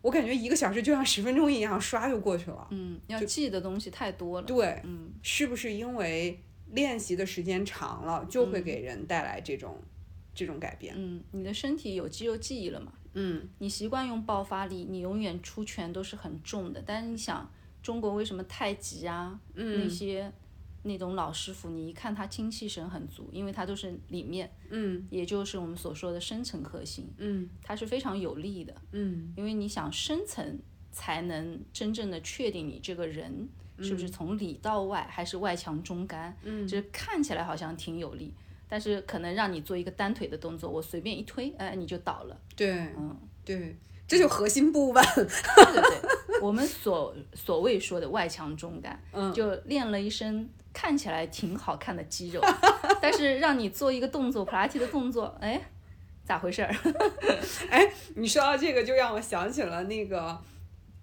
[0.00, 2.66] 我感觉一个小时就像十分钟一样，刷就过去了。
[2.70, 4.46] 嗯，要记的东西太多了。
[4.46, 9.76] 对，嗯，是不是因为练习的时间长了，就会给人带来这种？
[10.34, 12.92] 这种改变，嗯，你的身体有肌肉记忆了嘛？
[13.14, 16.82] 嗯，你习惯用爆发力，你永远出拳都是很重的。
[16.84, 17.50] 但是你想，
[17.82, 20.32] 中国为什么太极啊，那些
[20.84, 30.58] 那种老师傅，你一看他精气神很足，因为他都是里面，嗯，也就是我们所说的深层核心，嗯，它是非常有力的，嗯，因为你想深层
[30.90, 36.34] 才能真正的确定你这个人是不是从里到外还是外强中干。
[36.42, 38.32] 嗯，就是看起来好像挺有力，
[38.72, 42.34] 但是可能让你做一个单腿的动作，我随便一推，哎，你就倒了。
[42.56, 43.76] 对，嗯，对，
[44.08, 45.02] 这就核心部位。
[45.14, 45.82] 对对
[46.26, 52.40] 对，我们所所谓说的外强中干，嗯就练了一身看起来挺好看的肌肉，
[53.02, 55.60] 但是让你做一个动作，普拉提的动作，哎，
[56.24, 56.74] 咋回事儿？
[58.16, 60.40] 你说到这个，就让我想起了那个，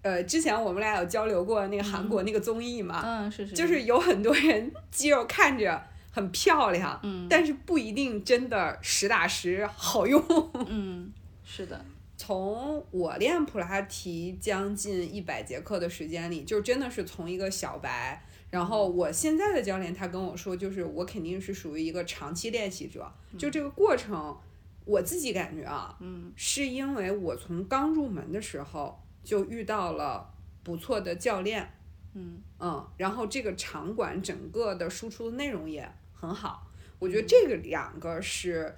[0.02, 7.26] 呃，之前我们俩有交流过那个韩国那个综艺嘛，嗯，是是，就是有很多人肌肉看着很漂亮，嗯。
[7.28, 10.22] 但是不一定真的实打实好用。
[10.66, 11.12] 嗯，
[11.44, 11.84] 是的，
[12.16, 24.36] 从我练普拉提将近一百节课的时间里，就真的是从一个小白，然后我现在的教练他跟我说，就是我肯定是属于一个长期练习者，就这个过程，
[24.84, 26.32] 我自己感觉啊，嗯。
[26.36, 31.72] 是因为我从刚入门的时候就遇到了不错的教练，
[32.14, 32.42] 嗯。
[32.58, 35.90] 嗯，然后这个场馆整个的输出的内容也
[36.20, 38.76] 很好，我觉得这个两个是，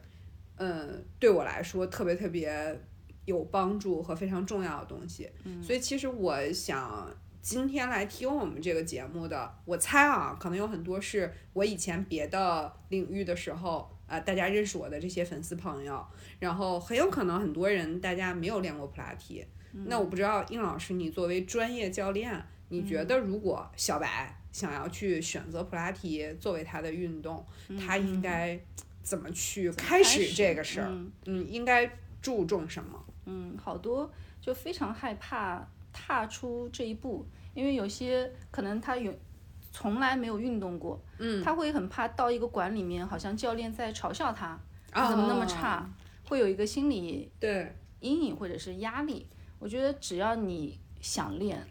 [0.57, 2.81] 嗯，对我来说特别特别
[3.25, 5.29] 有帮助和非常重要的东西。
[5.45, 13.91] 嗯所以其实我想今天来听我们这个节目的，我猜啊，可能有很多是我以前别的领域的时候。
[14.13, 16.07] 啊、大家认识我的这些粉丝朋友，
[16.39, 19.43] 然后很有可能很多人大家没有练过普拉提，
[19.87, 27.45] 那我不知道应老师，你作为专业教练，你觉得如果小白想要去选择普拉提作为他的运动，
[27.81, 28.59] 他应该
[29.03, 30.89] 怎么去开始这个事儿？
[30.91, 33.05] 嗯嗯，应该注重什么？
[33.25, 34.11] 嗯，好多
[34.41, 39.13] 就非常害怕踏出这一步，因为有些可能他有
[39.73, 44.61] 从来没有运动过，嗯，他会很怕到一个馆里面，好像教练在嘲笑他，
[44.91, 45.89] 他怎么那么差，哦？
[46.29, 49.27] 会有一个心理对，阴影或者是压力。
[49.59, 51.65] 我觉得只要你想练，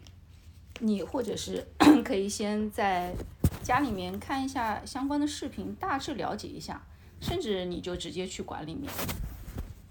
[0.80, 1.66] 你或者是
[2.04, 3.14] 可以先在
[3.62, 6.84] 家里面看一下相关的视频，大致了解一下，
[7.20, 8.90] 甚至你就直接去馆里面。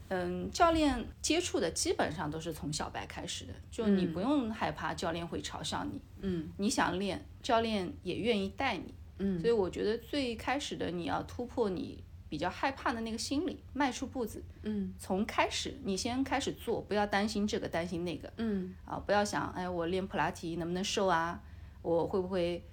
[0.10, 8.94] 嗯，教练接触的基本上都是从小白开始的，就你不用害怕教练会嘲笑你，嗯你想练，教练也愿意带你。
[9.20, 21.44] 嗯所以我觉得最开始的你要突破你比较害怕的那个心理，迈出步子，嗯从开始你先开始做，不要担心这个担心那个嗯啊，不要想哎我练普拉提能不能瘦啊，
[21.82, 22.64] 我会不会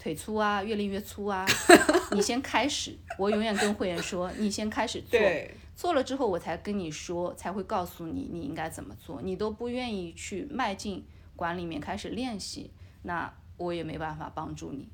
[0.00, 1.46] 腿粗啊，越练越粗啊？
[2.10, 12.72] 你先开始，我永远跟会员说，你先开始做，对，做了之后我才跟你说，才会告诉你你应该怎么做，你都不愿意去迈进馆里面开始练习，
[13.02, 14.88] 那我也没办法帮助你。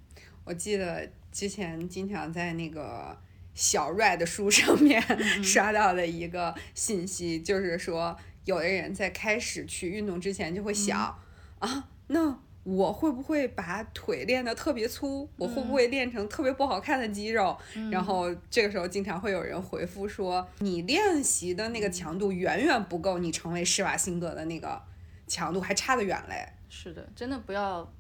[0.45, 3.19] 我记得之前经常在那个
[3.61, 4.99] 小 red 书上面
[5.45, 11.15] 刷到的一个信息，就是说，有的人在开始去运动之前就会想、
[11.59, 15.29] 啊，那我会不会把腿练得特别粗？
[15.37, 17.55] 我会不会练成特别不好看的肌肉？
[17.91, 24.81] 然后这个时候经常会有人回复说，你练习的那个强度远远不够你成为施瓦辛格的那个
[25.27, 26.49] 强度，还差得远嘞。
[26.71, 27.93] 是的，真的不要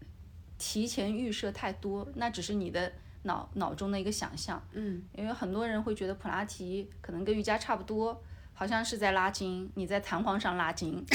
[0.56, 2.90] 提前预设太多，那只是你的
[3.22, 4.62] 脑脑中的一个想象。
[4.72, 11.04] 嗯，因为很多人会觉得普拉提可能跟瑜伽差不多，好像是在拉筋，你在弹簧上拉筋。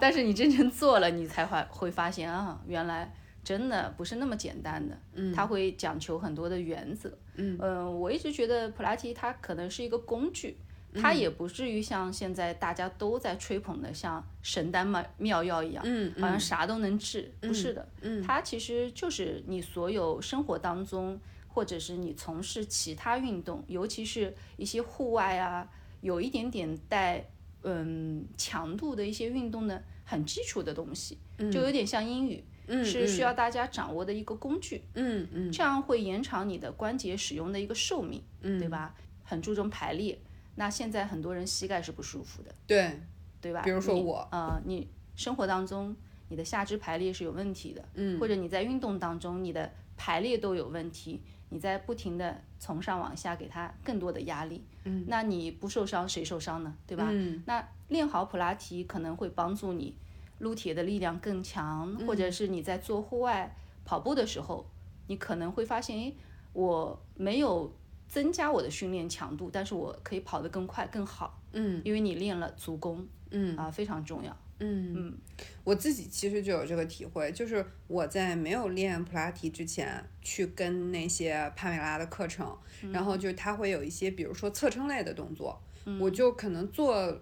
[0.00, 3.10] 但是你真正做了，你才会会发现啊，原来
[3.42, 4.96] 真的不是那么简单的。
[5.14, 7.10] 嗯，它会讲求很多的原则。
[7.36, 7.58] 嗯
[7.98, 10.58] 我一直觉得普拉提它可能是一个工具。
[10.94, 25.68] 它也不至于像现在大家都在吹捧的像神丹妙妙药一样，嗯好像啥都能治，不是的，嗯它其实就是你所有生活当中，或者是你从事其他运动，尤其是一些户外啊，
[26.00, 27.24] 有一点点带
[27.62, 31.18] 嗯强度的一些运动的很基础的东西，
[31.52, 35.50] 就有点像英语，嗯是需要大家掌握的一个工具，嗯嗯。
[35.50, 38.58] 这样会延长你的关节使用的一个寿命，嗯。
[38.60, 38.94] 对吧？
[39.26, 40.18] 很注重排列。
[40.56, 43.00] 那现在很多人膝盖是不舒服的，对，
[43.40, 43.62] 对吧？
[43.62, 45.94] 比如说我呃，你生活当中
[46.28, 56.74] 你的下肢排列是有问题的，嗯或者你在运动当中你的排列都有问题，你在不停的从上往下给它更多的压力，嗯，那你不受伤谁受伤呢？
[56.86, 57.08] 对吧？
[57.10, 59.96] 嗯那练好普拉提可能会帮助你
[60.38, 64.66] 撸铁的力量更强，或者是你在做户外跑步的时候，
[65.06, 66.16] 你可能会发现，诶，
[66.54, 67.72] 我没有
[68.14, 71.82] 增加我的训练强度，但是我可以跑得更快更好，嗯。
[71.84, 73.56] 因为你练了足弓，嗯。
[73.56, 74.30] 啊，非常重要。
[74.60, 74.94] 嗯。
[74.96, 75.18] 嗯，
[75.64, 82.56] 我自己其实就有这个体会，就是我在没有练普拉提之前，去跟那些帕梅拉的课程，
[82.92, 85.60] 然后就是他会有一些，比如说侧撑类的动作，
[85.98, 87.20] 我就可能做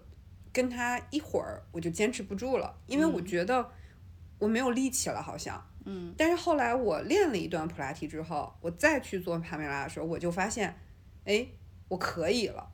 [0.51, 3.67] 跟他一会儿我就坚持不住了，因为我觉得
[4.37, 5.59] 我没有力气了，好像。
[5.85, 6.13] 嗯。
[6.17, 10.77] 但是后来我练了一段普拉提之后，我再去做帕梅拉的时候，我就发现，
[11.25, 11.47] 哎，
[11.87, 12.69] 我可以了。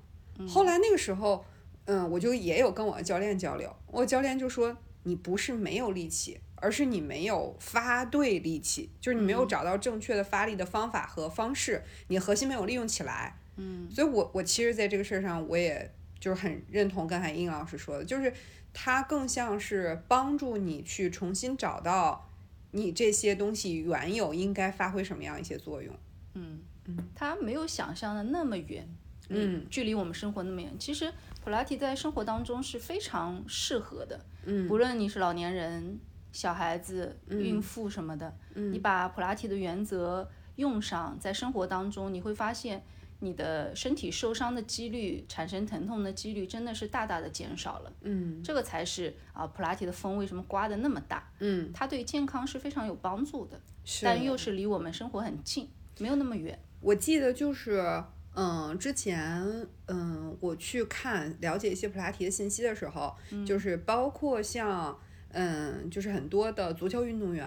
[0.48, 1.46] 后来那个时候，
[1.86, 6.40] 嗯，我就也有跟我的教练交流，我教练就说，你不是没有力气。
[6.62, 13.34] 而是你没有发对力气，就是你没有找到正确的发力的方法和方式，你核心没有利用起来。
[13.56, 18.34] 嗯，所以我我其实在这个事儿上，我也就是很认同刚才殷老师说的，就是
[18.74, 22.29] 它更像是帮助你去重新找到
[22.72, 25.94] 你这些东西原有应该发挥什么样一些作用。
[26.34, 28.88] 嗯嗯，它没有想象的那么远，
[29.30, 30.72] 嗯，距离我们生活那么远。
[30.80, 36.00] 其实普拉提在生活当中是非常适合的，嗯，不论你是老年人。
[36.32, 42.84] 小孩子、孕妇什么的，你把普拉提的原则用上，在生活当中，你会发现
[43.20, 47.94] 你的身体受伤的几率、产生疼痛的几率真的是大大的减少了。
[48.02, 51.32] 嗯，这个才是啊，普拉提的风为什么刮的那么大？
[51.40, 53.60] 嗯，它对健康是非常有帮助的，
[54.02, 56.58] 但又是离我们生活很近，没有那么远。
[56.82, 58.04] 我记得就是，
[58.36, 64.98] 嗯，之前嗯，我去看了解一些普拉提的信息的时候，就是包括像。
[65.32, 67.46] 嗯，就是很多的足球运动员，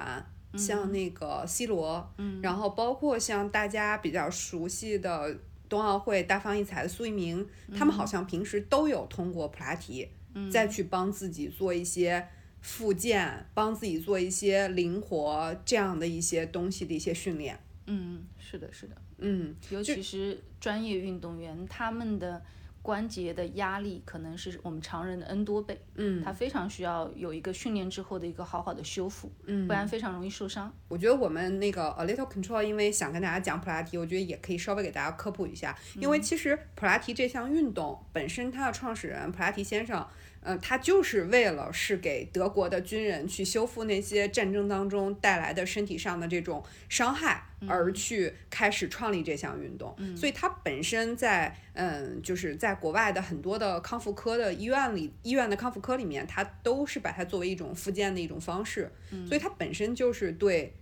[0.56, 5.36] 像那个 C 罗，嗯然后包括像大家比较熟悉的
[5.72, 10.06] 冬奥会大放异彩的苏翊鸣，他们好像平时都有通过普拉提，
[10.50, 12.28] 再去帮自己做一些
[12.60, 17.58] 复健，帮自己做一些灵活这样的一些东西的一些训练。
[17.86, 22.42] 嗯，是的，是的，嗯，尤其是专业运动员，他们的。
[22.82, 30.72] 关节的压力可能是我们常人的 N 多倍，嗯，它非常需要有一个训练之后的一个好好的修复，嗯，不然非常容易受伤。
[30.88, 40.06] 我觉得我们那个 A Little Control，因为想跟大家讲普拉提，我觉得也可以稍微给大家科普一下，因为其实普拉提这项运动本身，它的创始人普拉提先生。
[40.44, 58.90] 嗯，他就是为了是给德国的军人去修复那些战争当中带来的身体上的这种伤害而去开始创立这项运动，所以他本身在嗯，就是在国外的很多的康复科的医院里，医院的康复科里面，他都是把它作为一种复健的一种方式，
[59.28, 60.74] 所以它本身就是对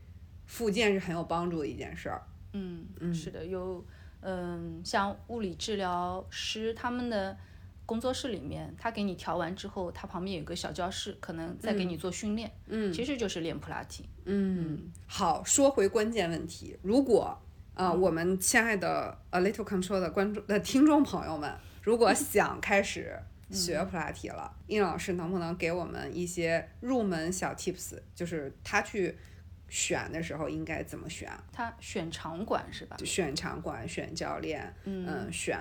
[0.47, 2.23] 复健是很有帮助的一件事儿。
[2.55, 3.85] 嗯嗯，是的，有
[4.23, 7.37] 嗯，像物理治疗师他们的。
[7.91, 14.09] 工作室里面，他给你调完之后，他旁边有个小教室，可能在给你做训练，嗯，其实就是练普拉提。
[14.27, 17.37] 嗯，好，说回关键问题，如果
[17.75, 23.19] 啊，我们亲爱的 A Little Control 的观众、的听众朋友们，如果 想开始
[23.51, 27.99] 学普拉提了，殷老师能不能给我们一些入门小 Tips？
[28.15, 29.19] 就是他去
[29.69, 31.29] 选的时候应该怎么选？
[31.53, 32.97] 他选场馆是吧？
[33.05, 35.59] 选场馆，选教练，嗯，选。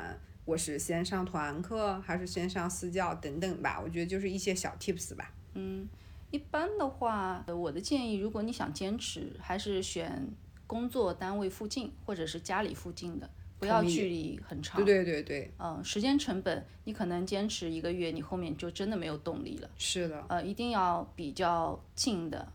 [0.49, 5.31] 我是先上团课还是先上私教等等吧，我觉得就是一些小 tips 吧。
[5.53, 5.87] 嗯，
[6.31, 10.27] 一般的话，我的建议，如果你想坚持，还是选
[10.65, 14.83] 工作单位附近或者是家里附近的，不要距离很长。
[14.83, 15.51] 对对对对。
[15.59, 19.69] 嗯，时间成本，你可能坚持一个月，你后面就真的没有动力了。
[19.77, 20.25] 是的。
[20.29, 22.51] 呃，一定要比较近的。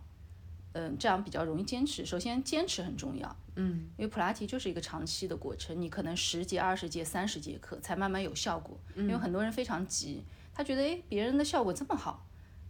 [0.74, 2.04] 嗯，这样比较容易坚持。
[2.04, 3.36] 首先，坚持很重要。
[3.56, 8.78] 嗯，因为普拉提就是一个长期的过程，你可能十节、二十节、三十节课才慢慢有效果。
[8.96, 12.26] 因为很多人非常急，他觉得诶，别人的效果这么好，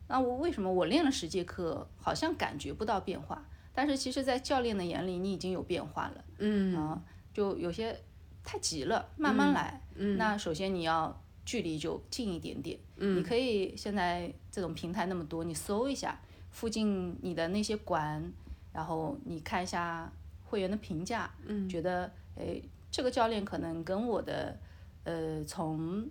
[0.08, 3.42] 那我为什么我练了十节课好像感觉不到变化？
[3.72, 6.24] 但是其实，在教练的眼里，你已经有变化了。
[6.38, 7.98] 嗯啊，就有些
[8.44, 9.80] 太急了，慢慢来。
[9.94, 12.78] 嗯，那首先你要距离就近一点点。
[12.98, 16.20] 嗯，你可以现在这种平台那么多，你搜一下。
[16.54, 18.32] 附近你的那些馆，
[18.72, 20.10] 然后你看一下
[20.44, 22.62] 会员的评价，嗯，觉得诶
[22.92, 24.56] 这个教练可能跟我的
[25.02, 26.08] 呃从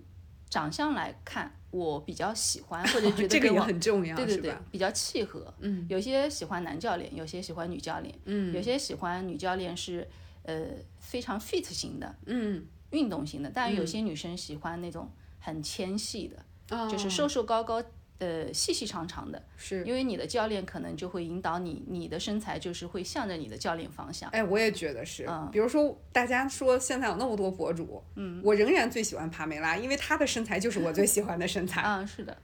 [0.49, 5.51] 长相来看我比较喜欢，或者 觉得这个也很重要，对对对，比较契合。
[5.61, 10.05] 嗯，有些喜欢男教练，有些喜欢女教练，嗯，有些喜欢女教练是
[10.43, 10.65] 呃
[10.99, 16.45] 非常 fit 型的，嗯，运动型的，但有些女生喜欢那种很纤细的，
[16.89, 17.81] 就是瘦瘦高高。
[18.19, 24.29] 呃，细细长长的，是因为你的教练可能就会引导你，你的身材就是会向着你的教练方向。
[24.29, 25.25] 哎，我也觉得是。
[25.27, 31.81] 嗯，比如说大家说现在有那么多博主，嗯，我仍然最喜欢帕梅拉，因为她的身材就是我最喜欢的身材。
[31.85, 32.37] 嗯，是的，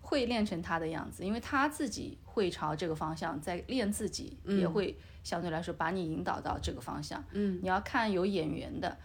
[0.00, 7.22] 会练成她的样子，因为她自己会朝这个方向在练自己，也会相对来说把你引导到这个方向。
[7.32, 8.96] 嗯，你要看有眼缘的，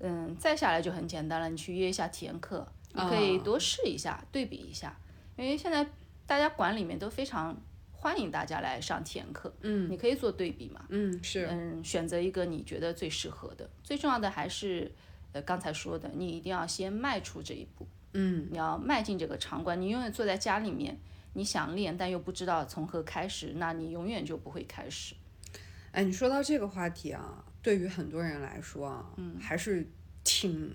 [0.00, 4.96] 嗯，再下来就很简单了，你去约一下体验课，你可以多试一下，对比一下。
[5.36, 5.86] 因为现在
[6.26, 7.56] 大家馆里面都非常
[7.90, 14.90] 欢迎大家来上体验课，嗯，你可以做对比嘛，嗯是，嗯选择一个你觉得最适合的，最重要的还是
[15.32, 20.98] 呃刚才说的，你一定要先迈出这一步，嗯，你要迈进这个场馆，你永远坐在家里面，
[21.34, 25.14] 你想练，但又不知道从何开始，那你永远就不会开始。
[25.92, 29.86] 哎，你说到这个话题啊，对于很多人来说啊，嗯，还是
[30.24, 30.74] 挺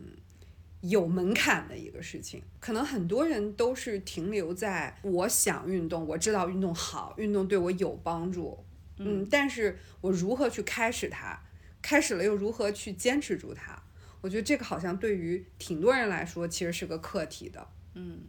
[0.81, 2.41] 有门槛的一个事情。
[2.59, 8.63] 可能很多人都是停留在我想运动，我知道运动好，运动对我有帮助，
[8.97, 11.39] 嗯，但是我如何去开始它，
[11.81, 13.81] 开始了又如何去坚持住它？
[14.21, 17.67] 我觉得这个好像对于挺多人来说，其实是个课题的。
[17.93, 18.21] 嗯，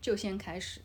[0.00, 0.80] 就先开始。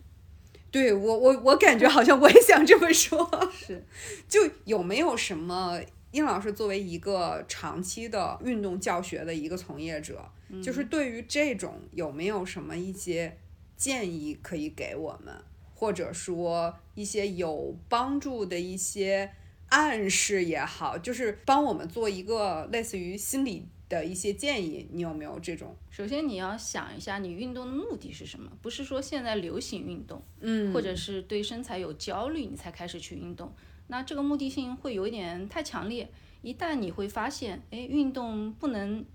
[0.72, 3.30] 对我，我我感觉好像我也想这么说。
[3.53, 3.84] 是，
[4.28, 5.80] 就有没有什么
[6.11, 10.24] 殷老师作为一个长期的运动教学的一个从业者，
[10.62, 13.38] 就是对于这种有没有什么一些
[13.78, 15.34] 建议可以给我们，
[15.74, 19.32] 或者说一些有帮助的一些
[19.70, 23.68] 暗示也好，就是帮我们做一个类似于心理。
[23.89, 25.76] 的一些建议，你有没有这种？
[25.91, 28.51] 首先你要想一下，你运动的目的是什么？
[28.60, 33.54] 不是说现在流行运动，嗯，或者是对身材有焦虑，你才开始去运动。
[33.88, 36.10] 那这个目的性会有一点太强烈。
[36.41, 39.06] 一旦你会发现，哎，运动不能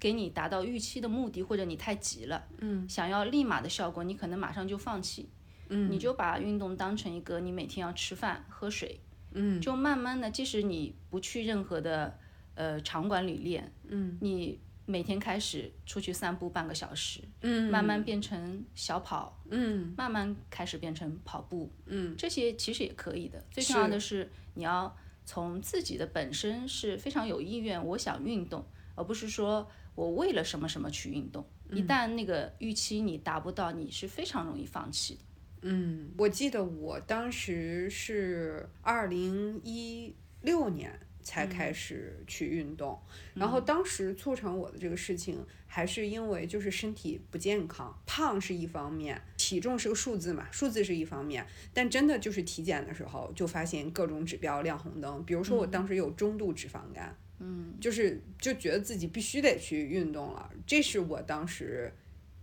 [0.00, 5.28] 给你达到预期的目的，或者你太急了，嗯，想要立马的效果，你可能马上就放弃，
[5.68, 8.98] 嗯，你就把运动当成一个你每天要吃饭喝水，
[9.32, 12.18] 嗯，就慢慢的，即使你不去任何的。
[12.56, 23.42] 呃，场馆里练，嗯，你每天开始出去散步半个小时，嗯，慢慢变成小跑，嗯，慢慢开始变成跑步，嗯，这些其实也可以的。
[23.50, 24.94] 最重要的是你要
[25.24, 28.62] 从自己的本身是非常有意愿，我想运动，
[28.94, 29.66] 而不是说
[30.00, 31.44] 我为了什么什么去运动。
[31.70, 35.20] 一旦那个预期你达不到，你是非常容易放弃的。
[35.62, 40.98] 嗯，我记得我当时是二零一六年。
[41.22, 42.98] 才开始去运动，
[43.34, 57.14] 然后当时促成我的这个事情，还是因为就是身体不健康，胖是一方面，体重是个数字嘛，数字是一方面，但真的就是体检的时候就发现各种指标亮红灯，比如说我当时有中度脂肪肝，嗯，
[57.80, 61.92] 就是就觉得自己必须得去运动了，这是我当时。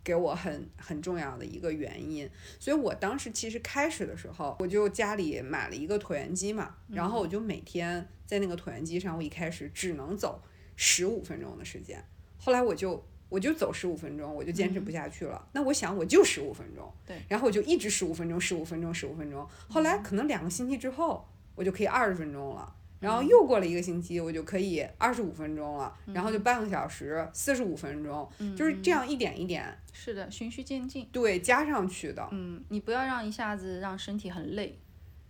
[0.04, 2.30] 给我很很重要的一个原因，
[2.62, 10.42] 所以我当时其实开始的时候，我就家里买了一个椭圆机嘛，然后我就每天在那个椭圆机上，我一开始只能走
[10.78, 12.02] 十五分钟的时间，
[12.38, 15.46] 后来我就我就走十五分钟，我就坚持不下去了。
[15.52, 19.46] 那我想我就十五分钟，对，然后我就一直十五分钟，十五分钟，十五分钟。
[19.68, 22.74] 后来可能两个星期之后，我就可以二十分钟了。
[23.00, 32.28] 然后又过了一个星期，我就可以二十五分钟了，然后就半个小时，四十五分钟，就是这样一点一点，是的，循序渐进，对，加上去的。
[32.32, 34.80] 嗯，你不要让一下子让身体很累，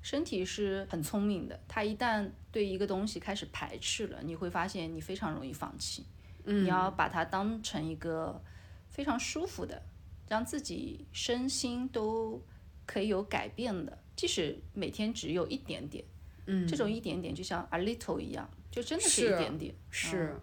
[0.01, 6.05] 身体是很聪明的，它一旦对一个东西开始排斥了，你会发现你非常容易放弃。
[6.45, 8.41] 嗯，你要把它当成一个
[8.89, 9.81] 非常舒服的，
[10.29, 12.41] 让自己身心都
[12.85, 16.05] 可以有改变的，即使每天只有一点点。
[16.47, 20.35] 嗯，这种一点点就像 a little 一样，就真的是一点点，是，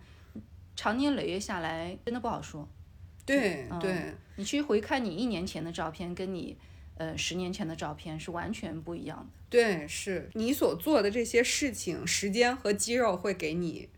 [0.76, 2.68] 长年累月下来真的不好说。
[3.26, 6.57] 对对，你去回看你一年前的照片，跟你
[6.96, 9.26] 呃十年前的照片是完全不一样的。
[9.48, 13.88] 对，是你所做的这些事情，时间和肌肉会给你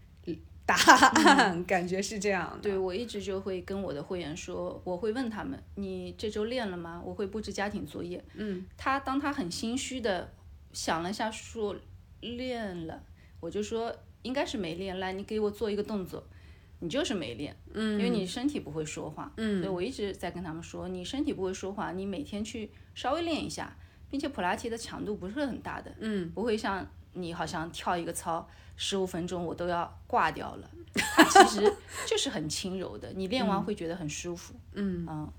[0.64, 2.61] 答案， 感觉是这样的。
[2.61, 7.02] 对我一直就会跟我的会员说，我会问他们，你这周练了吗？
[7.04, 8.24] 我会布置家庭作业。
[8.34, 10.32] 嗯，他当他很心虚的
[10.72, 11.74] 想了一下说。
[12.20, 13.02] 练了，
[13.40, 14.98] 我就说应该是没练。
[14.98, 16.22] 来，你给我做一个动作，
[16.80, 23.76] 你就是没练，嗯，因为你身体不会说话，嗯，所以我一直在跟他们说，你身体不会说话，你每天去稍微练一下，
[24.10, 31.72] 并且普拉提的强度不是很大的，嗯，不会像你好像跳一个操十五分钟我都要挂掉了， 它其实
[32.06, 35.32] 就是很轻柔的，你练完会觉得很舒服，嗯嗯，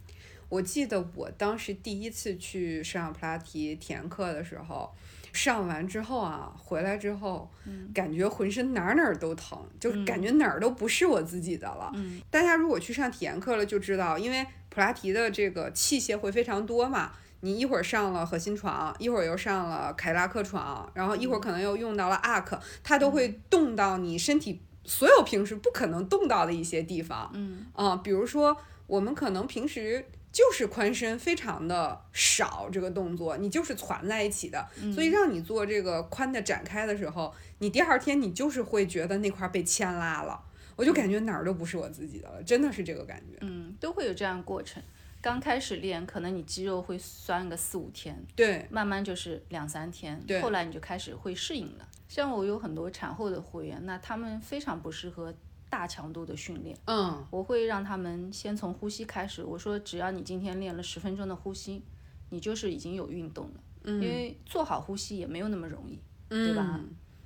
[0.49, 4.93] 我记得我当时第一次去上普拉提体验课的时候。
[5.37, 7.47] 上完之后啊，回来之后，
[7.93, 11.91] 感觉浑身哪哪儿都疼，就感觉哪儿都不是我自己的了。
[12.31, 17.11] 大家如果去上体验课了，就知道，因为普拉提的这个器械会非常多嘛，
[17.41, 27.29] 你一会儿上了核心床，一会儿又上了凯拉克床，然后一会儿可能又用到了阿克，它都会动到你身体所有平时不可能动到的一些地方。
[27.35, 28.57] 嗯啊，比如说
[28.87, 30.03] 我们可能平时。
[30.37, 34.63] 就是髋伸非常的少，这个动作你就是攒在一起的，
[34.93, 40.39] 所以让你做这个髋的展开的时候，你第二天你就是会觉得那块被牵拉了，
[40.75, 43.35] 我就感觉哪儿都不是我自己的了，真的是这个感觉。
[43.41, 44.83] 嗯，都会有这样过程。
[45.19, 51.87] 刚开始练，可能你肌肉会酸个四五天，对，慢慢就是两三天，对，后来你就开始会适应了。
[52.07, 55.33] 像我有很多产后的会员，那他们非常不适合
[55.69, 56.77] 大强度的训练。
[56.85, 59.43] 嗯我会让他们先从呼吸开始。
[59.43, 61.83] 我说，只要你今天练了十分钟的呼吸，
[62.29, 63.53] 你就是已经有运动了。
[63.83, 65.99] 嗯因为做好呼吸也没有那么容易，
[66.29, 66.79] 对吧？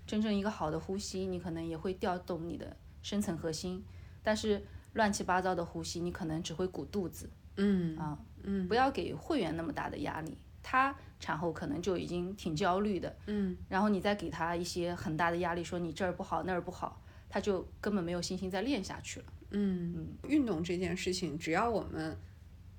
[0.06, 3.84] 真正一个好的呼吸，你可能也会调动你的深层核心，
[4.22, 4.64] 但是
[4.94, 7.30] 乱七八糟的呼吸，你可能只会鼓肚子。
[7.58, 17.01] 嗯啊，嗯，不要给会员那么大的压力，他产后可能就已经挺焦虑的，嗯，然后你再给他一些很大的压力，说你这儿不好那儿不好，
[17.32, 19.26] 他就根本没有信心再练下去了。
[19.52, 22.16] 嗯运动这件事情，只要我们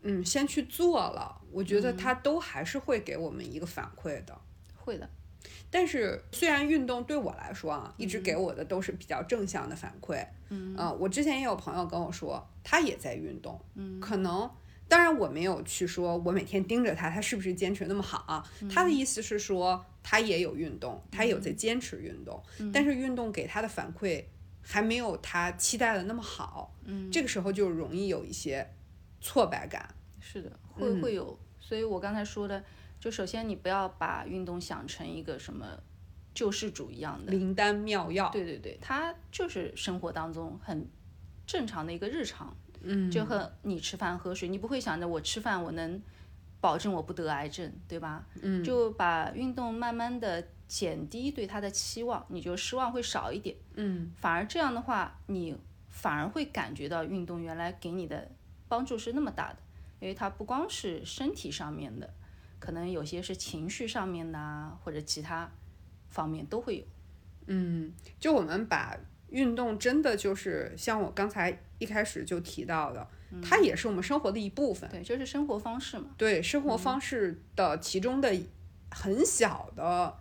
[0.03, 4.39] 嗯先去做了，我觉得它都还是会给我们一个反馈的。
[4.77, 5.09] 会的，
[5.71, 10.27] 但是虽然运动对我来说啊，一直给我的都是比较正向的反馈。
[10.51, 14.51] 嗯，呃，我之前也有朋友跟我说，他也在运动，嗯，可能。
[14.89, 18.45] 当然，我没有去说，我每天盯着他，他是不是坚持那么好啊？
[18.69, 22.43] 他的意思是说，他也有运动，他有在坚持运动，
[22.75, 24.23] 但是运动给他的反馈
[24.63, 26.75] 还没有他期待的那么好。
[26.85, 28.67] 嗯，这个时候就容易有一些
[29.21, 29.95] 挫败感。
[30.21, 31.39] 是的，会会有。
[31.61, 32.63] 所以我刚才说的，
[32.99, 35.67] 就首先你不要把运动想成一个什么
[36.33, 38.31] 救世主一样的灵丹妙药。
[38.31, 40.89] 对对对，它就是生活当中很
[41.47, 42.57] 正常的一个日常。
[42.85, 46.03] 嗯，就和你吃饭喝水，你不会想着我吃饭我能
[46.61, 48.27] 保证我不得癌症，对吧？
[48.43, 53.55] 嗯，就把运动慢慢的减低对他的期望，你就失望会少一点。
[53.75, 55.55] 嗯，反而这样的话，你
[55.91, 58.27] 反而会感觉到运动原来给你的
[58.69, 59.59] 帮助是那么大的，
[60.01, 62.09] 因为它不光是身体上面的，
[62.59, 65.51] 可能有些是情绪上面呐，或者其他
[66.09, 66.85] 方面都会有。
[67.49, 68.97] 嗯，就我们把
[69.29, 73.07] 运动真的就是像我刚才一开始就提到的，
[73.43, 74.89] 它也是我们生活的一部分。
[74.89, 76.07] 对，就是生活方式嘛。
[76.17, 78.35] 对，生活方式的其中的
[78.91, 80.19] 很小的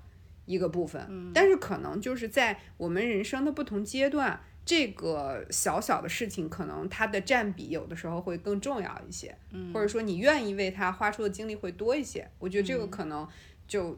[0.52, 9.36] 一个部分，但是可能就是在我们人生的不同阶段，这个小小的事情可能它的占比有的时候会更重要一些，
[9.74, 12.30] 或者说你愿意为它花出的精力会多一些。
[12.38, 13.28] 我觉得这个可能
[13.68, 13.98] 就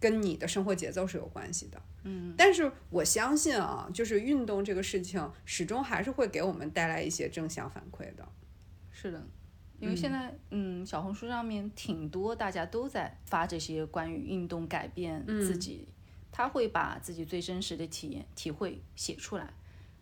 [0.00, 1.80] 跟你的生活节奏是有关系的。
[2.04, 8.28] 嗯，但是我相信啊，就是运动这个事情，始终还是会给我们带来一些正向反馈的。
[8.90, 9.26] 是的，
[9.78, 15.86] 因为现在嗯，小红书上面挺多大家都在发这些关于运动改变自己，
[16.30, 19.48] 他会把自己最真实的体验体会写出来，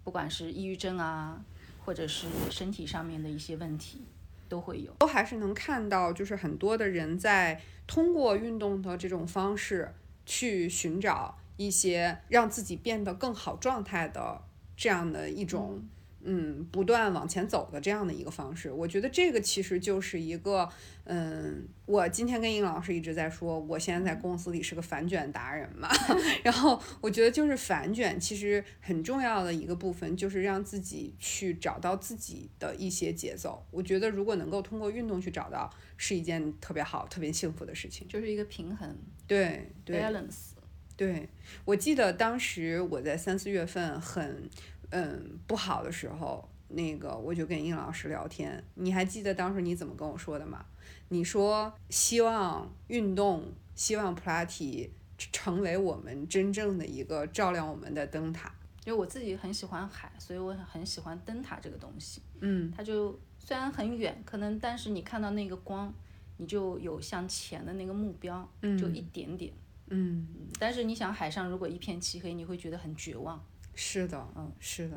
[0.04, 1.44] 不管是抑郁症啊，
[1.84, 4.02] 或者是身体上面的一些问题，
[4.48, 4.92] 都会有。
[4.98, 11.38] 都还是能看到，就是很多的人在通过运动的这种方式去寻找。
[11.58, 14.42] 一些让自己变得更好状态的
[14.76, 15.82] 这样的一种，
[16.28, 20.68] 嗯，不断往前走的这样的一个方式，我觉得这个其实就是一个，
[21.04, 25.88] 嗯，我今天跟尹老师一直在说，我现在在公司里是个反卷达人嘛，
[26.42, 38.96] 然后我觉得就是反卷其实很重要的一个部分就是让自己去找到自己的一些节奏，我觉得如果能够通过运动去找到，是一件特别好、特别幸福的事情，就是一个平衡，
[39.28, 40.56] 对对，balance。
[40.96, 41.28] 对，
[41.66, 44.48] 我记得当时我在三四月份很
[44.90, 48.62] 嗯不好的时候，那个我就跟殷老师聊天。
[48.74, 50.64] 你还记得当时你怎么跟我说的吗？
[51.08, 58.52] 你说希望运动，希望普拉提成为我们真正的一个照亮我们的灯塔。
[58.84, 62.22] 因为我自己很喜欢海，所以我很喜欢灯塔这个东西。
[62.40, 65.92] 嗯，它就虽然很远，可能但是你看到那个光，
[66.36, 69.52] 你就有向前的那个目标，就一点点。
[69.88, 70.26] 嗯，
[70.58, 73.44] 但是你想，海上如果一片漆黑，你会觉得很绝望。
[73.76, 74.96] 是的，嗯，是的。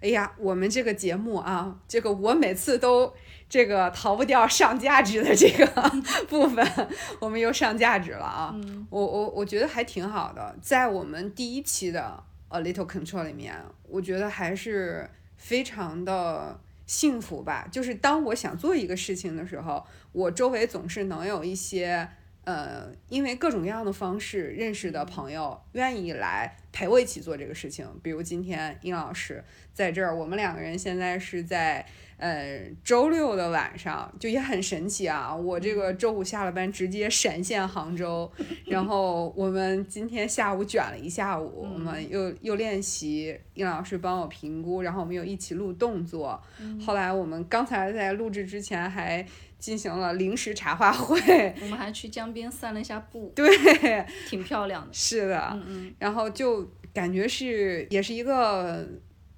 [0.00, 3.12] 哎呀，我们这个节目啊，这个我每次都
[3.48, 5.66] 这个逃不掉上价值的这个
[6.28, 6.64] 部分，
[7.20, 8.52] 我们又上价值了啊。
[8.54, 13.54] 嗯，我我我觉得还挺好的，在我们第一期的 A Little Control 里面，
[13.88, 17.66] 我觉得还是非常的幸福吧。
[17.72, 22.08] 就是当我想做一个事情的时候，我周围总是能有一些。
[22.46, 29.42] 呃，因为各种各样的方式认识的朋友愿意来陪我一起做这个事情，比如今天殷老师
[29.74, 31.84] 在这儿，我们两个人现在是在
[32.18, 35.34] 呃周六的晚上，就也很神奇啊。
[35.34, 38.30] 我这个周五下了班直接闪现杭州，
[38.66, 46.40] 然后我们今天下午卷了一下午，我们又又练习，殷老师帮我评估，然后我们又一起录动作。
[46.84, 49.26] 后来我们刚才在录制之前还。
[49.58, 51.18] 进行了临时茶话会，
[51.62, 54.88] 我们还去江边散了一下步，对，挺漂亮的。
[54.92, 58.86] 是的，嗯嗯，然后就感觉是也是一个，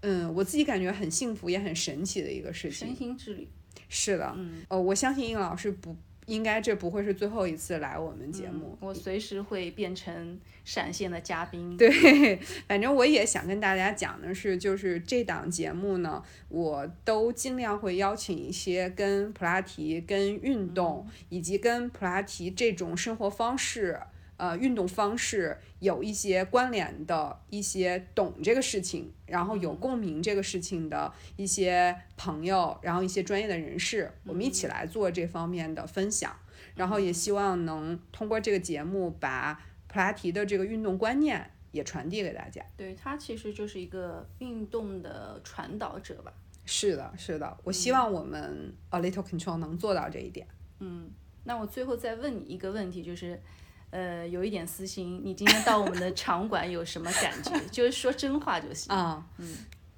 [0.01, 2.89] 嗯，我自己感觉很幸福也很神奇的一个事情。
[2.89, 3.49] 身心之旅。
[3.89, 5.97] 是的，嗯，呃，我相信应老师不
[6.27, 8.77] 应该这不会是最后一次来我们节目。
[8.81, 11.75] 我随时会变成闪现的嘉宾。
[11.77, 12.37] 对，
[12.69, 23.99] 反正我也想跟大家讲的是，就是这档节目呢，我都尽量会邀请一些跟普拉提、跟运动以及跟普拉提这种生活方式。
[24.39, 36.33] 呃，运动方式有一些关联的一些懂这个事情，然后有共鸣这个事情的一些朋友，然后一些专业的人士，我们一起来做这方面的分享，
[36.77, 42.65] 然后也希望能通过这个节目把普拉提的这个运动观念也传递给大家。
[42.77, 46.33] 对，他其实就是一个运动的传导者吧。
[46.65, 50.47] 是的，是的，我希望我们 A Little Control 能做到这一点。
[50.79, 51.11] 嗯，
[51.43, 53.43] 那我最后再问你一个问题，就是。
[53.91, 57.59] 呃，有一点私心，你今天到我们的场馆有什么感觉？
[57.71, 59.27] 就是说真话就行啊。
[59.39, 59.49] 嗯，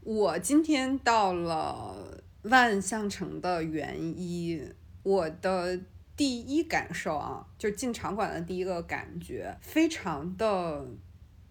[0.03, 4.63] 我今天到了万象城的原一，
[5.03, 5.81] 我的
[6.17, 10.87] 第一感受啊，就进场馆的第一个感觉，非常的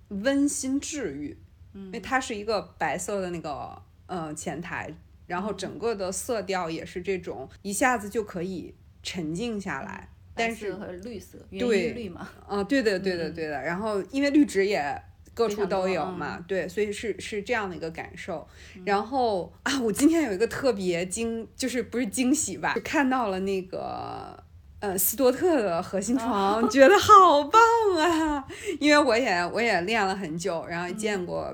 [0.07, 1.37] 温馨治愈。
[1.73, 4.91] 嗯，因为它是一个白色的那个呃前台，
[5.27, 8.73] 然后整个的色调也是这种，一下子就可以
[9.03, 10.09] 沉静下来。
[10.35, 13.61] 但是和绿色，对绿嘛，啊，对的，对的，对的。
[13.61, 15.01] 然后因为绿植也
[15.33, 18.47] 各处都有嘛，对，所以是是这样的一个感受。
[18.85, 24.41] 然后啊，我今天有一个特别惊，就是不是惊喜吧，就看到了那个
[24.79, 27.61] 呃斯多特的核心 床，觉得好棒
[27.97, 28.47] 啊！
[28.79, 31.53] 因为我也我也练了很久，然后也见过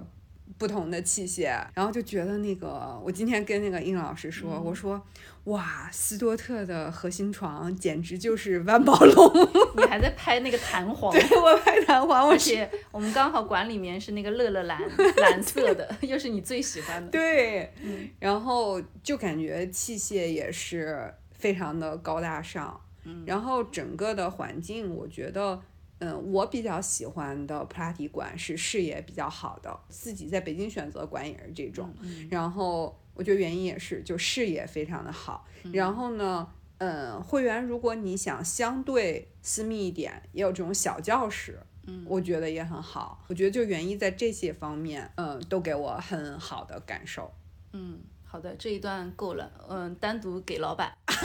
[0.60, 5.04] 不同的器械，然后就觉得那个，我今天跟那个殷老师说，我说。
[5.46, 9.32] 哇，斯多特的核心床简直就是万宝龙！
[9.78, 11.12] 你还在拍那个弹簧？
[11.14, 12.28] 对，我拍弹簧。
[12.30, 14.82] 而且我们刚好馆里面是那个乐乐蓝，
[15.18, 17.12] 蓝色的， 又是你最喜欢的。
[17.12, 17.72] 对，
[18.20, 22.82] 然后就感觉器械也是非常的高大上。
[23.04, 25.62] 嗯，然后整个的环境，我觉得，
[26.00, 31.94] 嗯，我比较喜欢的普拉提馆是视野比较好的，自己在北京选择馆也是这种。
[32.02, 33.00] 嗯，然后。
[33.16, 35.48] 我觉得原因也是，就视野非常的好。
[35.74, 36.48] 然后呢，
[36.78, 43.24] 嗯，会员如果你想相对私密一点，也有这种小教室，嗯，我觉得也很好。
[43.28, 47.34] 我觉得就原因在这些方面，嗯，都给我很好的感受。
[47.72, 49.50] 嗯，好的，这一段够了。
[49.70, 50.94] 嗯，单独给老板。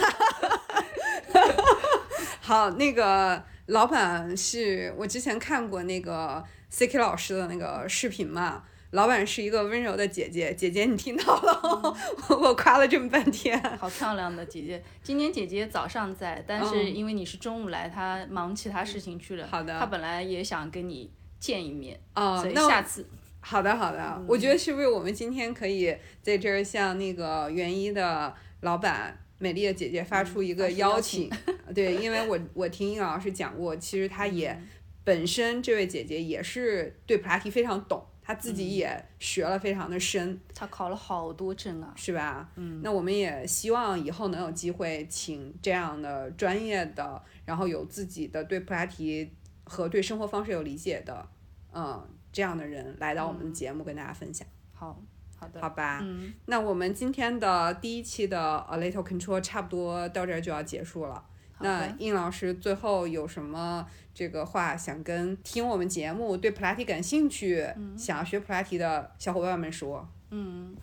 [2.39, 8.63] 好，那个老板是我之前看过那个 C K 老师的那个视频嘛。
[8.91, 11.97] 老板是一个温柔的姐姐，姐姐你听到了，
[12.29, 14.83] 我夸了这么半天，好漂亮的姐姐。
[15.01, 19.47] 今天姐姐早上在，但是因为你是中午来，她忙其他事情去了。
[19.49, 19.79] 好的。
[19.79, 23.07] 她本来也想跟你见一面，哦，所以下次。
[23.39, 24.21] 好的，好的。
[24.27, 31.31] 我觉得是不是我们今天可以在这儿向那个元一的老板美丽的姐姐发出一个邀请？
[31.73, 34.61] 对，因为我我听英老师讲过，其实她也
[35.05, 38.05] 本身这位姐姐也是对普拉提非常懂。
[38.31, 42.49] 他自己也学了非常的深，他考了好多证啊，是吧？
[42.55, 49.29] 嗯，那我们也希望以后能有机会请这样的专业的，然后有自己的对普拉提
[49.65, 51.27] 和对生活方式有理解的，
[51.73, 54.47] 嗯，这样的人来到我们的节目跟大家分享。
[54.71, 54.97] 好，
[55.35, 56.01] 好的，好吧。
[56.45, 61.25] 那我们今天的第一期的 A Little Control 差不多到这儿就要结束了。
[61.61, 63.85] 那应老师最后有什么？
[64.13, 67.65] 这个话想跟听我们节目、对普拉提感兴趣、
[67.97, 70.05] 想要学普拉提的小伙伴们说。
[70.31, 70.75] 嗯，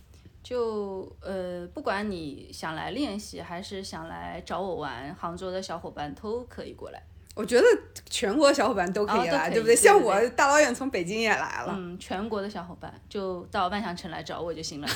[0.43, 7.03] 就呃，不管你想来练习，还是想来找我玩，杭州的小伙伴都可以过来。
[7.35, 7.66] 我觉得
[8.09, 9.76] 全国小伙伴都可以来，对不对？
[9.76, 11.74] 像我大老远从北京也来了。
[11.76, 14.89] 嗯，全国的小伙伴就到万象城来找我就行了。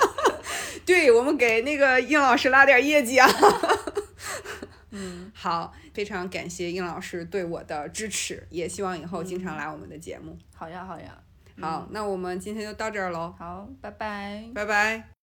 [0.84, 3.26] 对我们给那个应老师拉点业绩啊。
[4.96, 10.36] 嗯，好，非常感谢应老师对我的支持，也希望以后经常来我们的节目。
[10.54, 11.18] 好呀，好呀，
[11.60, 13.34] 好，那我们今天就到这儿喽。
[13.38, 15.08] 好，拜拜，拜拜。